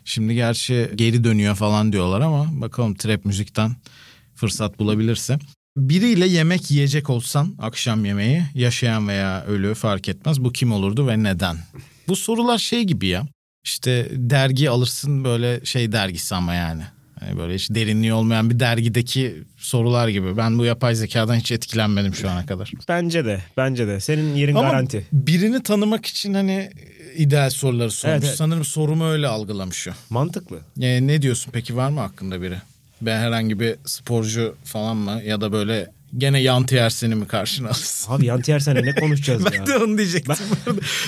[0.05, 3.75] Şimdi gerçi geri dönüyor falan diyorlar ama bakalım trap müzikten
[4.35, 5.39] fırsat bulabilirse.
[5.77, 11.23] Biriyle yemek yiyecek olsan akşam yemeği yaşayan veya ölü fark etmez bu kim olurdu ve
[11.23, 11.57] neden?
[12.07, 13.27] Bu sorular şey gibi ya
[13.63, 16.83] işte dergi alırsın böyle şey dergisi ama yani.
[17.25, 20.37] Hani böyle hiç derinliği olmayan bir dergideki sorular gibi.
[20.37, 22.71] Ben bu yapay zekadan hiç etkilenmedim şu ana kadar.
[22.89, 23.41] Bence de.
[23.57, 23.99] Bence de.
[23.99, 25.05] Senin yerin Ama garanti.
[25.13, 26.69] birini tanımak için hani
[27.17, 28.13] ideal soruları sormuş.
[28.13, 28.37] Evet, evet.
[28.37, 29.91] Sanırım sorumu öyle algılamış o.
[30.09, 30.59] Mantıklı.
[30.77, 32.55] Yani ne diyorsun peki var mı hakkında biri?
[33.01, 38.11] Ve herhangi bir sporcu falan mı ya da böyle gene Yanti Ersen'i mi karşına alırsın?
[38.13, 39.51] Abi Yanti Ersen'le ne konuşacağız ya?
[39.53, 40.35] Ben de onu diyecektim.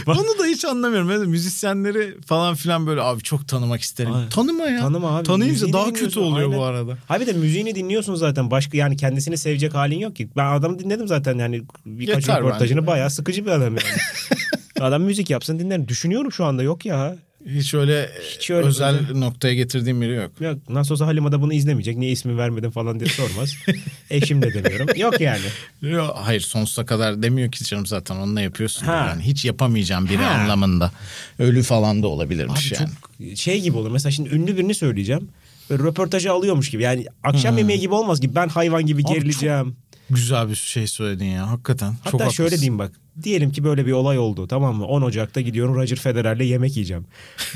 [0.06, 0.22] bu arada.
[0.22, 1.08] Onu da hiç anlamıyorum.
[1.08, 4.14] Mesela müzisyenleri falan filan böyle abi çok tanımak isterim.
[4.14, 4.80] Ay, Tanıma ya.
[4.80, 5.28] tanıma abi.
[5.28, 6.78] Tanıyınca daha kötü oluyor bu aynen.
[6.78, 6.98] arada.
[7.10, 8.52] Abi de müziğini dinliyorsun zaten.
[8.52, 10.30] Başka yani kendisini sevecek halin yok ki.
[10.38, 13.80] Ben adamı dinledim zaten yani birkaç Yeter röportajını bayağı sıkıcı bir adam yani.
[14.80, 15.88] adam müzik yapsın dinlerim.
[15.88, 17.16] Düşünüyorum şu anda yok ya.
[17.46, 20.32] Hiç öyle, Hiç öyle özel, özel- noktaya getirdiğim biri yok.
[20.40, 21.98] Ya nasıl olsa Halima da bunu izlemeyecek.
[21.98, 23.56] Niye ismi vermedin falan diye sormaz.
[24.10, 24.88] Eşim de demiyorum.
[24.98, 25.40] Yok yani.
[25.82, 29.06] Yok, hayır sonsuza kadar demiyor ki canım zaten onu ne yapıyorsun Ha.
[29.10, 30.30] yani hiç yapamayacağım biri Ha.
[30.42, 30.92] anlamında.
[31.40, 32.90] Ölü falan da olabilirmiş Abi yani.
[33.30, 33.92] çok şey gibi olur.
[33.92, 35.30] Mesela şimdi ünlü birini söyleyeceğim.
[35.70, 36.84] Böyle röportajı alıyormuş gibi.
[36.84, 38.36] Yani akşam yemeği gibi olmaz gibi.
[38.36, 39.12] Ben hayvan gibi Hmm.
[39.12, 39.76] Abi gerileceğim.
[40.10, 41.96] Güzel bir şey söyledin ya hakikaten.
[42.04, 42.62] Hatta çok şöyle haklısın.
[42.62, 42.92] diyeyim bak.
[43.24, 44.86] Diyelim ki böyle bir olay oldu tamam mı?
[44.86, 47.06] 10 Ocak'ta gidiyorum Roger Federer'le yemek yiyeceğim.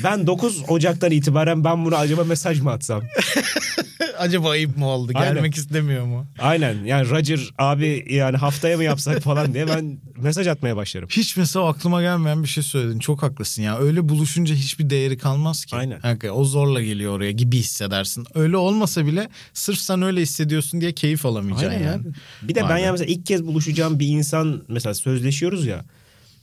[0.03, 3.03] Ben 9 Ocak'tan itibaren ben buna acaba mesaj mı atsam?
[4.21, 5.11] Acaba ayıp mı oldu?
[5.15, 5.33] Aynen.
[5.33, 6.25] Gelmek istemiyor mu?
[6.39, 11.09] Aynen yani Roger abi yani haftaya mı yapsak falan diye ben mesaj atmaya başlarım.
[11.11, 12.99] Hiç mesela aklıma gelmeyen bir şey söyledin.
[12.99, 13.77] Çok haklısın ya.
[13.79, 15.75] Öyle buluşunca hiçbir değeri kalmaz ki.
[15.75, 15.99] Aynen.
[15.99, 18.25] Hakikaten o zorla geliyor oraya gibi hissedersin.
[18.35, 22.01] Öyle olmasa bile sırf sen öyle hissediyorsun diye keyif alamayacaksın Aynen yani.
[22.01, 22.07] abi.
[22.41, 22.81] Bir de Vay ben be.
[22.81, 25.85] ya mesela ilk kez buluşacağım bir insan mesela sözleşiyoruz ya.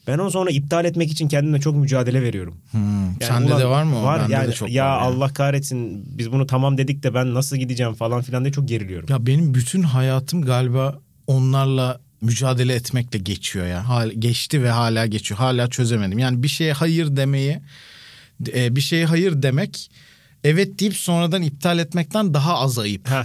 [0.09, 2.57] Ben onu sonra iptal etmek için kendimle çok mücadele veriyorum.
[2.71, 4.05] Hmm, Yani Sende ulan de var mı o?
[4.05, 7.35] Var Bende yani de çok ya var Allah kahretsin biz bunu tamam dedik de ben
[7.35, 9.07] nasıl gideceğim falan filan diye çok geriliyorum.
[9.11, 13.89] Ya benim bütün hayatım galiba onlarla mücadele etmekle geçiyor ya.
[13.89, 15.39] Hal, geçti ve hala geçiyor.
[15.39, 16.19] Hala çözemedim.
[16.19, 17.61] Yani bir şeye hayır demeyi,
[18.55, 19.91] e, bir şeye hayır demek
[20.45, 23.11] evet deyip sonradan iptal etmekten daha az ayıp.
[23.11, 23.25] Heh.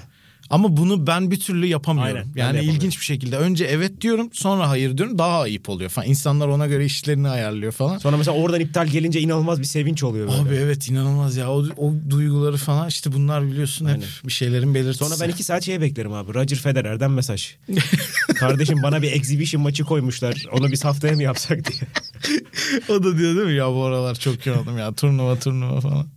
[0.53, 2.31] Ama bunu ben bir türlü yapamıyorum.
[2.37, 6.07] Aynen, yani ilginç bir şekilde önce evet diyorum sonra hayır diyorum daha ayıp oluyor falan.
[6.07, 7.97] İnsanlar ona göre işlerini ayarlıyor falan.
[7.97, 10.41] Sonra mesela oradan iptal gelince inanılmaz bir sevinç oluyor böyle.
[10.41, 11.51] Abi evet inanılmaz ya.
[11.51, 14.07] O, o duyguları falan işte bunlar biliyorsun hep Aynen.
[14.25, 15.05] bir şeylerin belirtisi.
[15.05, 16.33] Sonra ben iki saat şeye beklerim abi.
[16.33, 17.55] Roger Federer'den mesaj.
[18.35, 20.43] Kardeşim bana bir exhibition maçı koymuşlar.
[20.51, 21.81] Onu biz haftaya mı yapsak diye.
[22.89, 26.07] O da diyor değil mi ya bu aralar çok yoğunum ya turnuva turnuva falan.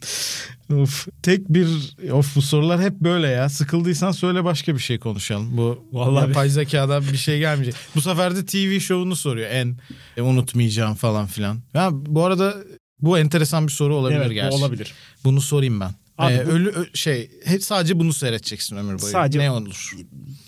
[0.74, 1.08] Of.
[1.22, 1.68] Tek bir
[2.12, 3.48] of bu sorular hep böyle ya.
[3.48, 5.56] Sıkıldıysan söyle başka bir şey konuşalım.
[5.56, 7.74] Bu Vallahi yapay zekadan bir şey gelmeyecek.
[7.94, 9.76] Bu sefer de TV şovunu soruyor en
[10.16, 11.58] e, unutmayacağım falan filan.
[11.74, 12.54] Ya bu arada
[13.00, 14.52] bu enteresan bir soru olabilir evet gerçi.
[14.52, 14.94] bu olabilir.
[15.24, 15.90] Bunu sorayım ben.
[16.18, 19.12] Abi Ee, bu- ölü ö- şey hep sadece bunu seyredeceksin ömür boyu.
[19.12, 19.92] Sadece- ne olur?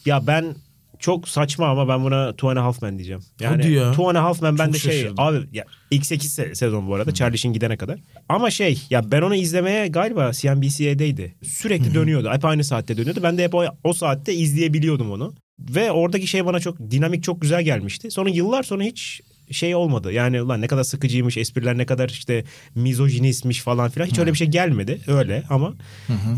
[0.06, 0.54] Ya ben
[0.98, 3.22] çok saçma ama ben buna Two and a Half Men diyeceğim.
[3.40, 3.90] Yani Hadi ya.
[3.92, 5.14] Two and a Half Men ben de şey şaşırdım.
[5.18, 7.98] abi ya ilk 8 se- sezon bu arada Charlie Sheen gidene kadar.
[8.28, 11.34] Ama şey ya ben onu izlemeye galiba CNBC'deydi.
[11.42, 12.30] Sürekli dönüyordu.
[12.32, 13.20] Hep aynı saatte dönüyordu.
[13.22, 15.34] Ben de hep o, o saatte izleyebiliyordum onu.
[15.58, 18.10] Ve oradaki şey bana çok dinamik çok güzel gelmişti.
[18.10, 20.12] Sonra yıllar sonra hiç şey olmadı.
[20.12, 24.06] Yani ulan ne kadar sıkıcıymış, espriler ne kadar işte mizojinistmiş falan filan.
[24.06, 25.00] Hiç öyle bir şey gelmedi.
[25.06, 25.74] Öyle ama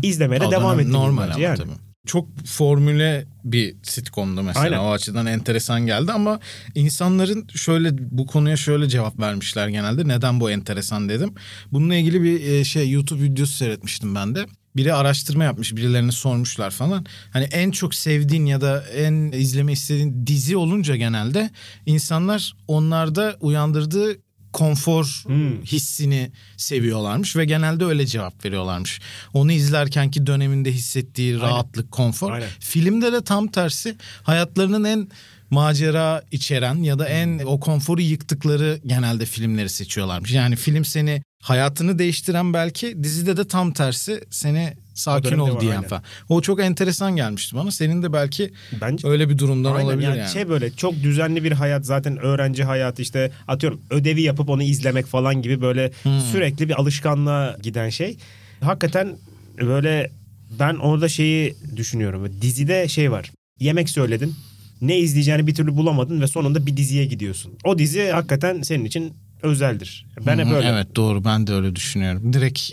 [0.03, 1.90] izlemeye de devam ettim normal bence ama tabii.
[2.05, 4.65] Çok formüle bir sitcomdu mesela.
[4.65, 4.77] Aynen.
[4.77, 6.39] O açıdan enteresan geldi ama
[6.75, 10.07] insanların şöyle bu konuya şöyle cevap vermişler genelde.
[10.07, 11.33] Neden bu enteresan dedim.
[11.71, 14.45] Bununla ilgili bir e, şey YouTube videosu seyretmiştim ben de.
[14.75, 17.05] Biri araştırma yapmış, birilerine sormuşlar falan.
[17.33, 21.49] Hani en çok sevdiğin ya da en izleme istediğin dizi olunca genelde
[21.85, 24.17] insanlar onlarda uyandırdığı
[24.53, 25.61] konfor Hmm.
[25.63, 28.99] hissini seviyorlarmış ve genelde öyle cevap veriyorlarmış.
[29.33, 32.31] Onu izlerkenki döneminde hissettiği rahatlık, konfor.
[32.31, 32.49] Aynen.
[32.59, 35.07] Filmde de tam tersi hayatlarının en
[35.49, 40.31] macera içeren ya da en o konforu yıktıkları genelde filmleri seçiyorlarmış.
[40.31, 45.87] Yani film seni hayatını değiştiren belki dizide de tam tersi seni sakin ol diyen aynen.
[45.87, 46.03] falan.
[46.29, 47.71] O çok enteresan gelmişti bana.
[47.71, 48.51] Senin de belki
[48.81, 50.29] Bence öyle bir durumdan Aynen olabilir yani, yani.
[50.29, 55.05] Şey böyle çok düzenli bir hayat zaten öğrenci hayatı işte atıyorum ödevi yapıp onu izlemek
[55.05, 56.19] falan gibi böyle Hmm.
[56.19, 58.17] sürekli bir alışkanlığa giden şey.
[58.61, 59.17] Hakikaten
[59.61, 60.11] böyle
[60.59, 62.31] ben orada şeyi düşünüyorum.
[62.41, 63.31] Dizide şey var.
[63.59, 64.35] Yemek söyledin.
[64.81, 67.53] Ne izleyeceğini bir türlü bulamadın ve sonunda bir diziye gidiyorsun.
[67.63, 70.05] O dizi hakikaten senin için özeldir.
[70.25, 70.67] Ben hep Hı hı, öyle.
[70.67, 72.33] Evet doğru ben de öyle düşünüyorum.
[72.33, 72.71] Direkt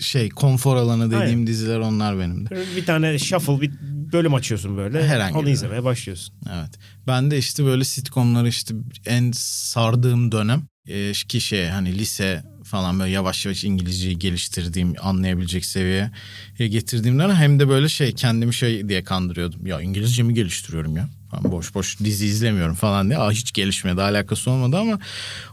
[0.00, 1.46] şey konfor alanı dediğim Aynen.
[1.46, 2.50] diziler onlar benim de.
[2.76, 3.70] Bir tane shuffle bir
[4.12, 5.08] bölüm açıyorsun böyle.
[5.08, 6.34] Herhangi onu izlemeye başlıyorsun.
[6.54, 6.70] Evet.
[7.06, 8.74] Ben de işte böyle sitcomları işte
[9.06, 15.64] en sardığım dönem e, ki şey hani lise falan böyle yavaş yavaş İngilizceyi geliştirdiğim anlayabilecek
[15.64, 16.10] seviyeye
[16.58, 19.66] getirdiğim dönem hem de böyle şey kendimi şey diye kandırıyordum.
[19.66, 21.08] Ya İngilizcemi geliştiriyorum ya.
[21.32, 23.18] Ben boş boş dizi izlemiyorum falan diye.
[23.18, 24.98] Aa, hiç gelişmedi alakası olmadı ama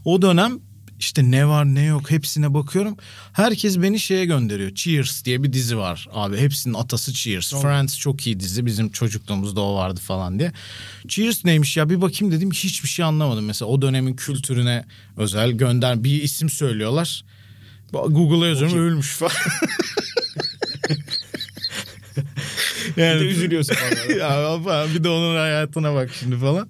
[0.06, 0.60] o dönem
[1.00, 2.98] işte ne var ne yok hepsine bakıyorum.
[3.34, 4.76] Herkes beni şeye gönderiyor.
[4.76, 6.38] Cheers diye bir dizi var abi.
[6.38, 7.54] Hepsinin atası Cheers.
[7.62, 8.66] Friends çok iyi dizi.
[8.66, 10.52] Bizim çocukluğumuzda o vardı falan diye.
[11.08, 12.52] Cheers neymiş ya bir bakayım dedim.
[12.52, 13.46] Hiçbir şey anlamadım.
[13.46, 14.86] Mesela o dönemin kültürüne
[15.18, 17.24] özel gönder bir isim söylüyorlar.
[17.92, 19.32] Google'a yazıyorum ölmüş falan.
[22.98, 24.20] Bir de üzülüyorsun falan.
[24.20, 26.70] ya falan, bir de onun hayatına bak şimdi falan.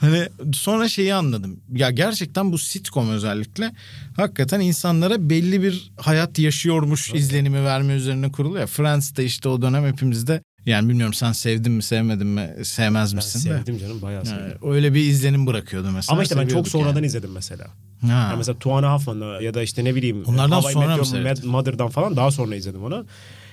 [0.00, 1.60] Hani sonra şeyi anladım.
[1.72, 3.72] Ya gerçekten bu sitcom özellikle
[4.16, 8.66] hakikaten insanlara belli bir hayat yaşıyormuş izlenimi verme üzerine kurulu ya.
[8.66, 13.50] Friends'te işte o dönem hepimizde yani bilmiyorum sen sevdin mi sevmedin mi sevmez Ben misin
[13.50, 13.58] de.
[13.58, 14.42] sevdim canım bayağı sevdim.
[14.42, 16.14] Yani öyle bir izlenim bırakıyordu mesela.
[16.14, 17.06] Ama işte ben çok sonradan yani.
[17.06, 17.66] izledim mesela.
[18.00, 18.06] Ha.
[18.12, 20.72] Yani mesela Two and a Half Men'ı ya da işte ne bileyim Onlardan How I
[21.04, 21.50] sonra Met mı?
[21.50, 23.06] Mother'dan falan daha sonra izledim onu.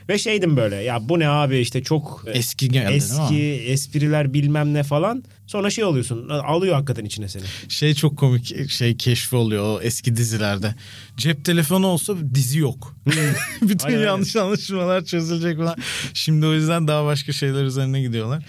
[0.10, 4.84] Ve şeydim böyle ya bu ne abi işte çok Eski geldi eski espriler bilmem ne
[4.84, 5.24] falan.
[5.48, 7.44] Sonra şey oluyorsun alıyor hakikaten içine seni.
[7.70, 10.76] Şey çok komik şey keşfi oluyor o eski dizilerde.
[11.18, 12.96] Cep telefonu olsa dizi yok.
[13.62, 15.76] Bütün Aynen, yanlış anlaşılmalar çözülecek falan.
[16.14, 18.46] Şimdi o yüzden daha başka şeyler üzerine gidiyorlar.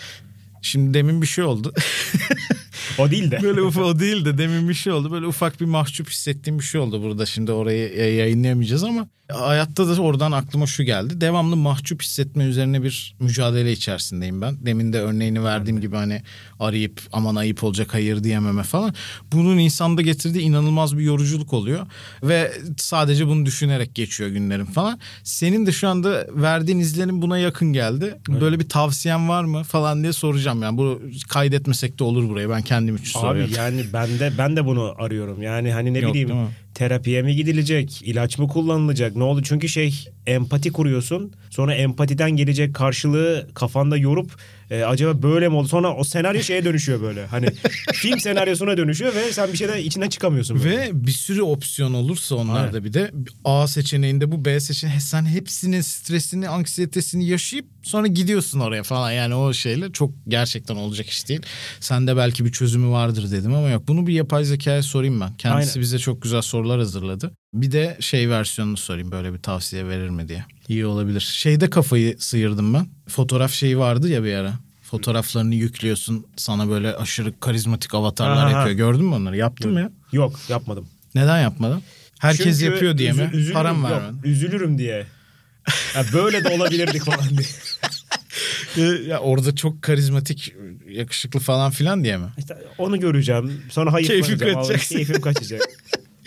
[0.62, 1.74] Şimdi demin bir şey oldu.
[2.98, 3.42] O değil de.
[3.42, 5.10] Böyle ufak o değil de demin bir şey oldu.
[5.10, 7.26] Böyle ufak bir mahcup hissettiğim bir şey oldu burada.
[7.26, 11.20] Şimdi orayı yayınlayamayacağız ama hayatta da oradan aklıma şu geldi.
[11.20, 14.66] Devamlı mahcup hissetme üzerine bir mücadele içerisindeyim ben.
[14.66, 16.22] Demin de örneğini verdiğim gibi hani
[16.60, 18.94] arayıp aman ayıp olacak hayır diyememe falan.
[19.32, 21.86] Bunun insanda getirdiği inanılmaz bir yoruculuk oluyor.
[22.22, 25.00] Ve sadece bunu düşünerek geçiyor günlerim falan.
[25.24, 28.18] Senin de şu anda verdiğin izlenim buna yakın geldi.
[28.28, 30.62] Böyle bir tavsiyen var mı falan diye soracağım.
[30.62, 32.50] Yani bu kaydetmesek de olur buraya.
[32.50, 33.54] Ben kendim için Abi soruyorum.
[33.57, 35.42] yani ben de ben de bunu arıyorum.
[35.42, 36.37] Yani hani ne Yok, bileyim
[36.74, 39.16] terapiye mi gidilecek, ilaç mı kullanılacak?
[39.16, 39.42] Ne oldu?
[39.42, 41.33] Çünkü şey empati kuruyorsun.
[41.50, 44.31] Sonra empatiden gelecek karşılığı kafanda yorup
[44.70, 45.68] e, acaba böyle mi oldu?
[45.68, 47.26] Sonra o senaryo şeye dönüşüyor böyle.
[47.26, 47.46] Hani
[47.92, 50.64] film senaryosuna dönüşüyor ve sen bir şeyden içinden çıkamıyorsun.
[50.64, 50.78] Böyle.
[50.78, 52.85] Ve bir sürü opsiyon olursa onlarda Aynen.
[52.85, 53.11] bir de
[53.44, 59.12] A seçeneğinde bu B seçeneği sen hepsinin stresini, anksiyetesini yaşayıp sonra gidiyorsun oraya falan.
[59.12, 61.40] Yani o şeyle çok gerçekten olacak iş değil.
[61.81, 63.88] Sende belki bir çözümü vardır dedim ama yok.
[63.88, 65.35] Bunu bir yapay zekaya sorayım ben.
[65.37, 65.83] Kendisi Aynen.
[65.83, 67.33] bize çok güzel sorular hazırladı.
[67.54, 70.44] Bir de şey versiyonunu sorayım böyle bir tavsiye verir mi diye.
[70.68, 71.20] İyi olabilir.
[71.20, 72.87] Şeyde kafayı sıyırdım ben.
[73.08, 74.54] Fotoğraf şeyi vardı ya bir ara.
[74.82, 78.50] Fotoğraflarını yüklüyorsun sana böyle aşırı karizmatik avatarlar Aha.
[78.50, 78.76] yapıyor.
[78.76, 79.37] Gördün mü onları?
[79.37, 79.90] Yaptın mı ya?
[80.12, 80.88] Yok yapmadım.
[81.14, 81.82] Neden yapmadın?
[82.18, 83.18] Herkes Çünkü yapıyor diye mi?
[83.22, 84.28] üzü- üzülürüm- Param yok, vermedin.
[84.28, 85.06] üzülürüm diye.
[85.94, 87.48] Ya böyle de olabilirdik falan diye.
[88.76, 90.54] Ee, ya orada çok karizmatik,
[90.88, 92.26] yakışıklı falan filan diye mi?
[92.38, 93.62] İşte onu göreceğim.
[93.70, 94.38] Sonra hayıflanacağım.
[94.38, 94.80] Keyfim kaçacak.
[94.80, 95.61] Keyfim kaçacak.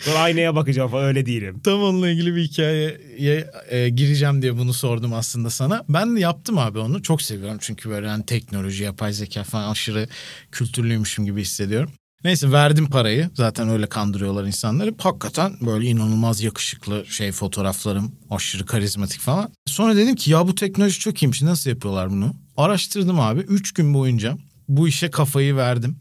[0.04, 1.60] Sonra aynaya bakacağım falan öyle değilim.
[1.64, 5.84] Tam onunla ilgili bir hikayeye e, gireceğim diye bunu sordum aslında sana.
[5.88, 7.02] Ben de yaptım abi onu.
[7.02, 10.08] Çok seviyorum çünkü böyle hani teknoloji, yapay zeka falan aşırı
[10.52, 11.90] kültürlüymüşüm gibi hissediyorum.
[12.24, 13.30] Neyse verdim parayı.
[13.34, 14.94] Zaten öyle kandırıyorlar insanları.
[14.98, 18.12] Hakikaten böyle inanılmaz yakışıklı şey fotoğraflarım.
[18.30, 19.50] Aşırı karizmatik falan.
[19.66, 21.42] Sonra dedim ki ya bu teknoloji çok iyiymiş.
[21.42, 22.34] Nasıl yapıyorlar bunu?
[22.56, 23.40] Araştırdım abi.
[23.40, 24.36] Üç gün boyunca
[24.68, 25.96] bu işe kafayı verdim.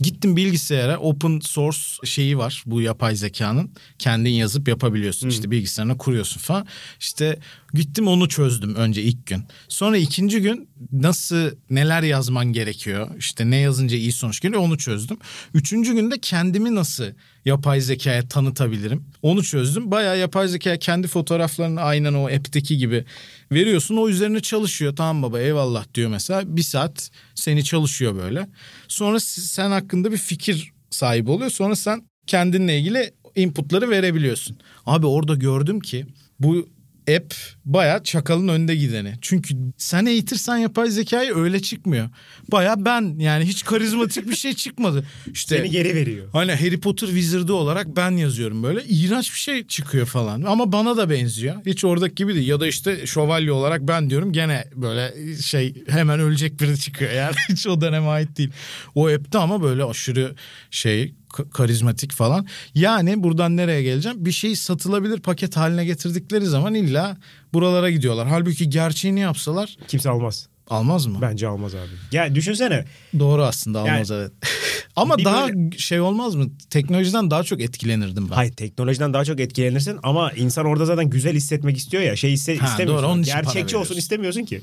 [0.00, 3.70] Gittim bilgisayara open source şeyi var bu yapay zekanın.
[3.98, 5.28] Kendin yazıp yapabiliyorsun.
[5.28, 6.66] İşte bilgisayarına kuruyorsun falan.
[7.00, 7.38] İşte
[7.74, 9.42] gittim onu çözdüm önce ilk gün.
[9.68, 13.10] Sonra ikinci gün nasıl neler yazman gerekiyor?
[13.18, 15.18] İşte ne yazınca iyi sonuç geliyor onu çözdüm.
[15.54, 17.04] Üçüncü günde kendimi nasıl
[17.44, 19.04] yapay zekaya tanıtabilirim?
[19.22, 19.90] Onu çözdüm.
[19.90, 23.04] Bayağı yapay zekaya kendi fotoğraflarını aynen o app'teki gibi
[23.52, 23.96] veriyorsun.
[23.96, 24.96] O üzerine çalışıyor.
[24.96, 26.56] Tamam baba eyvallah diyor mesela.
[26.56, 28.48] Bir saat seni çalışıyor böyle.
[28.88, 31.50] Sonra sen hakkında bir fikir sahibi oluyor.
[31.50, 34.58] Sonra sen kendinle ilgili inputları verebiliyorsun.
[34.86, 36.06] Abi orada gördüm ki
[36.40, 36.68] bu
[37.08, 39.14] app bayağı çakalın önde gideni.
[39.20, 42.08] Çünkü sen eğitirsen yapay zekayı öyle çıkmıyor.
[42.52, 45.04] Bayağı ben yani hiç karizmatik bir şey çıkmadı.
[45.32, 46.28] İşte Seni geri veriyor.
[46.32, 48.84] Hani Harry Potter Wizard'ı olarak ben yazıyorum böyle.
[48.84, 50.42] İğrenç bir şey çıkıyor falan.
[50.42, 51.56] Ama bana da benziyor.
[51.66, 52.48] Hiç oradaki gibi değil.
[52.48, 57.12] Ya da işte şövalye olarak ben diyorum gene böyle şey hemen ölecek biri çıkıyor.
[57.12, 58.50] Yani hiç o döneme ait değil.
[58.94, 60.34] O app'te ama böyle aşırı
[60.70, 61.14] şey
[61.52, 62.46] karizmatik falan.
[62.74, 64.24] Yani buradan nereye geleceğim?
[64.24, 67.16] Bir şeyi satılabilir paket haline getirdikleri zaman illa
[67.52, 68.28] buralara gidiyorlar.
[68.28, 70.48] Halbuki gerçeğini yapsalar Kimse almaz.
[70.70, 71.18] almaz mı?
[71.22, 71.90] Bence almaz abi.
[72.16, 72.84] Ya düşünsene.
[73.18, 74.32] Doğru aslında almaz Yani- evet.
[74.96, 76.46] Ama daha böyle- şey olmaz mı?
[76.70, 78.34] Teknolojiden daha çok etkilenirdim ben.
[78.34, 82.16] Hayır teknolojiden daha çok etkilenirsin ama insan orada zaten güzel hissetmek istiyor ya.
[82.16, 83.04] Şey iste, Ha, istemiyorsun.
[83.04, 84.60] doğru, onun Gerçekçi olsun istemiyorsun ki.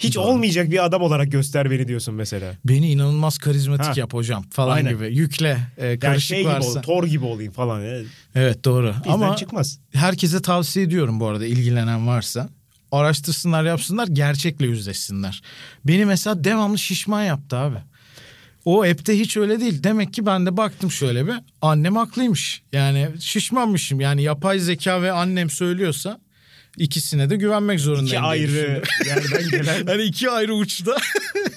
[0.00, 0.24] Hiç Doğru.
[0.24, 2.52] olmayacak bir adam olarak göster beni diyorsun mesela.
[2.64, 3.92] Beni inanılmaz karizmatik Ha.
[3.96, 4.94] yap hocam falan Aynen.
[4.94, 5.16] gibi.
[5.16, 6.78] Yükle e, Yani karışık şey gibi varsa.
[6.78, 7.80] ol, Thor gibi olayım falan.
[7.80, 7.98] ya.
[8.34, 8.94] evet doğru.
[8.98, 9.78] Bizden Ama çıkmaz.
[9.92, 12.48] herkese tavsiye ediyorum bu arada ilgilenen varsa.
[12.92, 15.42] Araştırsınlar yapsınlar gerçekle yüzleşsinler.
[15.84, 17.76] Beni mesela devamlı şişman yaptı abi.
[18.64, 19.82] O app'te hiç öyle değil.
[19.82, 21.34] Demek ki ben de baktım şöyle bir.
[21.62, 22.62] Annem haklıymış.
[22.72, 24.00] Yani şişmanmışım.
[24.00, 26.20] Yani yapay zeka ve annem söylüyorsa
[26.80, 28.08] ikisine de güvenmek zorundayım.
[28.08, 30.96] İki ayrı yerden gelen Hani iki ayrı uçta.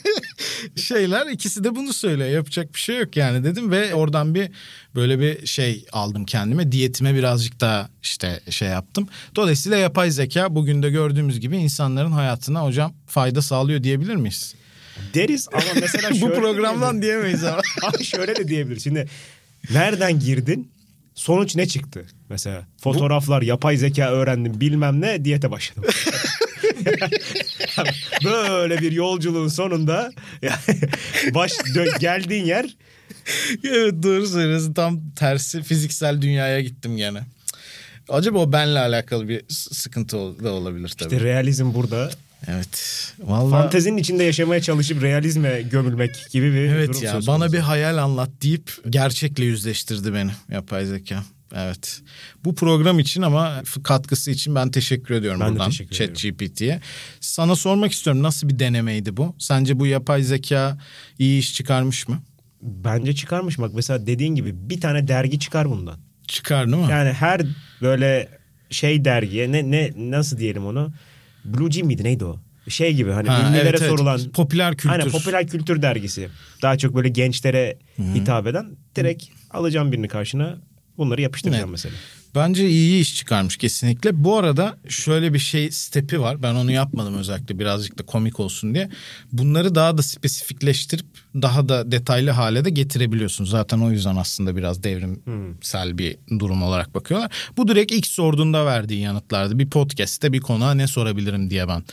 [0.76, 2.30] şeyler ikisi de bunu söylüyor.
[2.30, 4.52] Yapacak bir şey yok yani dedim ve oradan bir
[4.96, 6.72] böyle bir şey aldım kendime.
[6.72, 9.08] Diyetime birazcık daha işte şey yaptım.
[9.36, 14.56] Dolayısıyla yapay zeka bugün de gördüğümüz gibi insanların hayatına hocam fayda sağlıyor diyebilir miyiz?
[15.14, 17.42] Deriz ama mesela Bu şöyle de programdan diyebiliriz.
[17.42, 17.44] diyemeyiz
[17.84, 18.04] ama.
[18.04, 18.80] Şöyle de diyebilir.
[18.80, 19.08] Şimdi
[19.72, 20.72] nereden girdin?
[21.16, 22.06] Sonuç ne çıktı?
[22.34, 25.84] Mesela fotoğraflar, yapay zeka öğrendim bilmem ne diyete başladım.
[28.24, 30.12] Böyle bir yolculuğun sonunda
[31.34, 31.52] baş
[32.00, 32.66] geldiğin yer
[33.64, 34.74] evet doğru söylüyorsun.
[34.74, 37.20] Tam tersi fiziksel dünyaya gittim gene.
[38.10, 41.14] Acaba o benle alakalı bir sıkıntı da olabilir tabii.
[41.16, 42.12] işte realizm burada.
[42.48, 43.14] evet.
[43.20, 47.54] Vallahi Fantezinin içinde yaşamaya çalışıp realizme gömülmek gibi bir Evet durum ya söz bana konusu.
[47.54, 51.24] bir hayal anlat deyip gerçekle yüzleştirdi beni yapay zeka.
[51.54, 52.02] Evet.
[52.46, 55.70] Bu program için ama katkısı için ben teşekkür ediyorum Ben buradan.
[55.70, 56.82] ChatGPT'ye.
[57.20, 59.36] Sana sormak istiyorum nasıl bir denemeydi bu?
[59.40, 60.78] Sence bu yapay zeka
[61.20, 62.20] iyi iş çıkarmış mı?
[62.62, 66.00] Bence çıkarmış bak mesela dediğin gibi bir tane dergi çıkar bundan.
[66.28, 66.92] Çıkar değil mi?
[66.92, 67.42] Yani her
[67.82, 68.30] böyle
[68.70, 70.94] şey dergiye ne ne nasıl diyelim onu?
[71.46, 72.40] Blue Jean miydi neydi o?
[72.70, 73.90] Şey gibi hani Ha, ünlülere evet, evet.
[73.90, 74.90] sorulan Popüler kültür.
[74.90, 76.30] Aynen popüler kültür dergisi.
[76.62, 77.78] Daha çok böyle gençlere
[78.16, 80.58] hitap eden direkt alacağım birini karşına
[80.98, 81.72] bunları yapıştıracağım Evet.
[81.72, 81.96] mesela.
[82.36, 84.24] Bence iyi iş çıkarmış kesinlikle.
[84.24, 86.44] Bu arada şöyle bir şey stepi var.
[86.44, 88.90] Ben onu yapmadım özellikle birazcık da komik olsun diye.
[89.32, 93.46] Bunları daha da spesifikleştirip daha da detaylı hale de getirebiliyorsun.
[93.46, 97.32] Zaten o yüzden aslında biraz devrimsel bir durum olarak bakıyorlar.
[97.58, 99.60] Bu direkt ilk sorduğunda verdiği yanıtlardı.
[99.60, 101.84] Bir podcast'te bir konuğa ne sorabilirim diye ben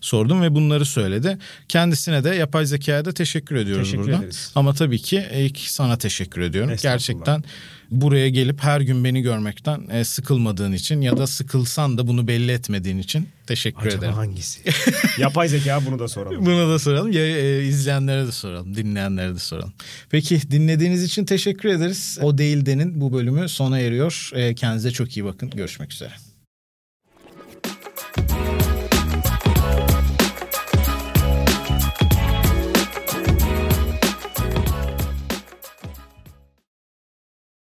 [0.00, 1.38] sordum ve bunları söyledi.
[1.68, 4.20] Kendisine de yapay zekaya da teşekkür ediyoruz Teşekkür buradan.
[4.20, 4.52] ederiz.
[4.54, 6.76] Ama tabii ki ilk sana teşekkür ediyorum.
[6.82, 7.44] Gerçekten
[8.00, 12.52] buraya gelip her gün beni görmekten e, sıkılmadığın için ya da sıkılsan da bunu belli
[12.52, 14.14] etmediğin için teşekkür Acaba ederim.
[14.14, 14.60] hangisi?
[15.18, 16.46] Yapay zeka bunu da soralım.
[16.46, 17.12] Bunu da soralım.
[17.12, 18.76] Ya, e, izleyenlere de soralım.
[18.76, 19.72] Dinleyenlere de soralım.
[20.10, 22.18] Peki dinlediğiniz için teşekkür ederiz.
[22.22, 24.30] O değil denin bu bölümü sona eriyor.
[24.34, 25.50] E, kendinize çok iyi bakın.
[25.50, 26.12] Görüşmek üzere.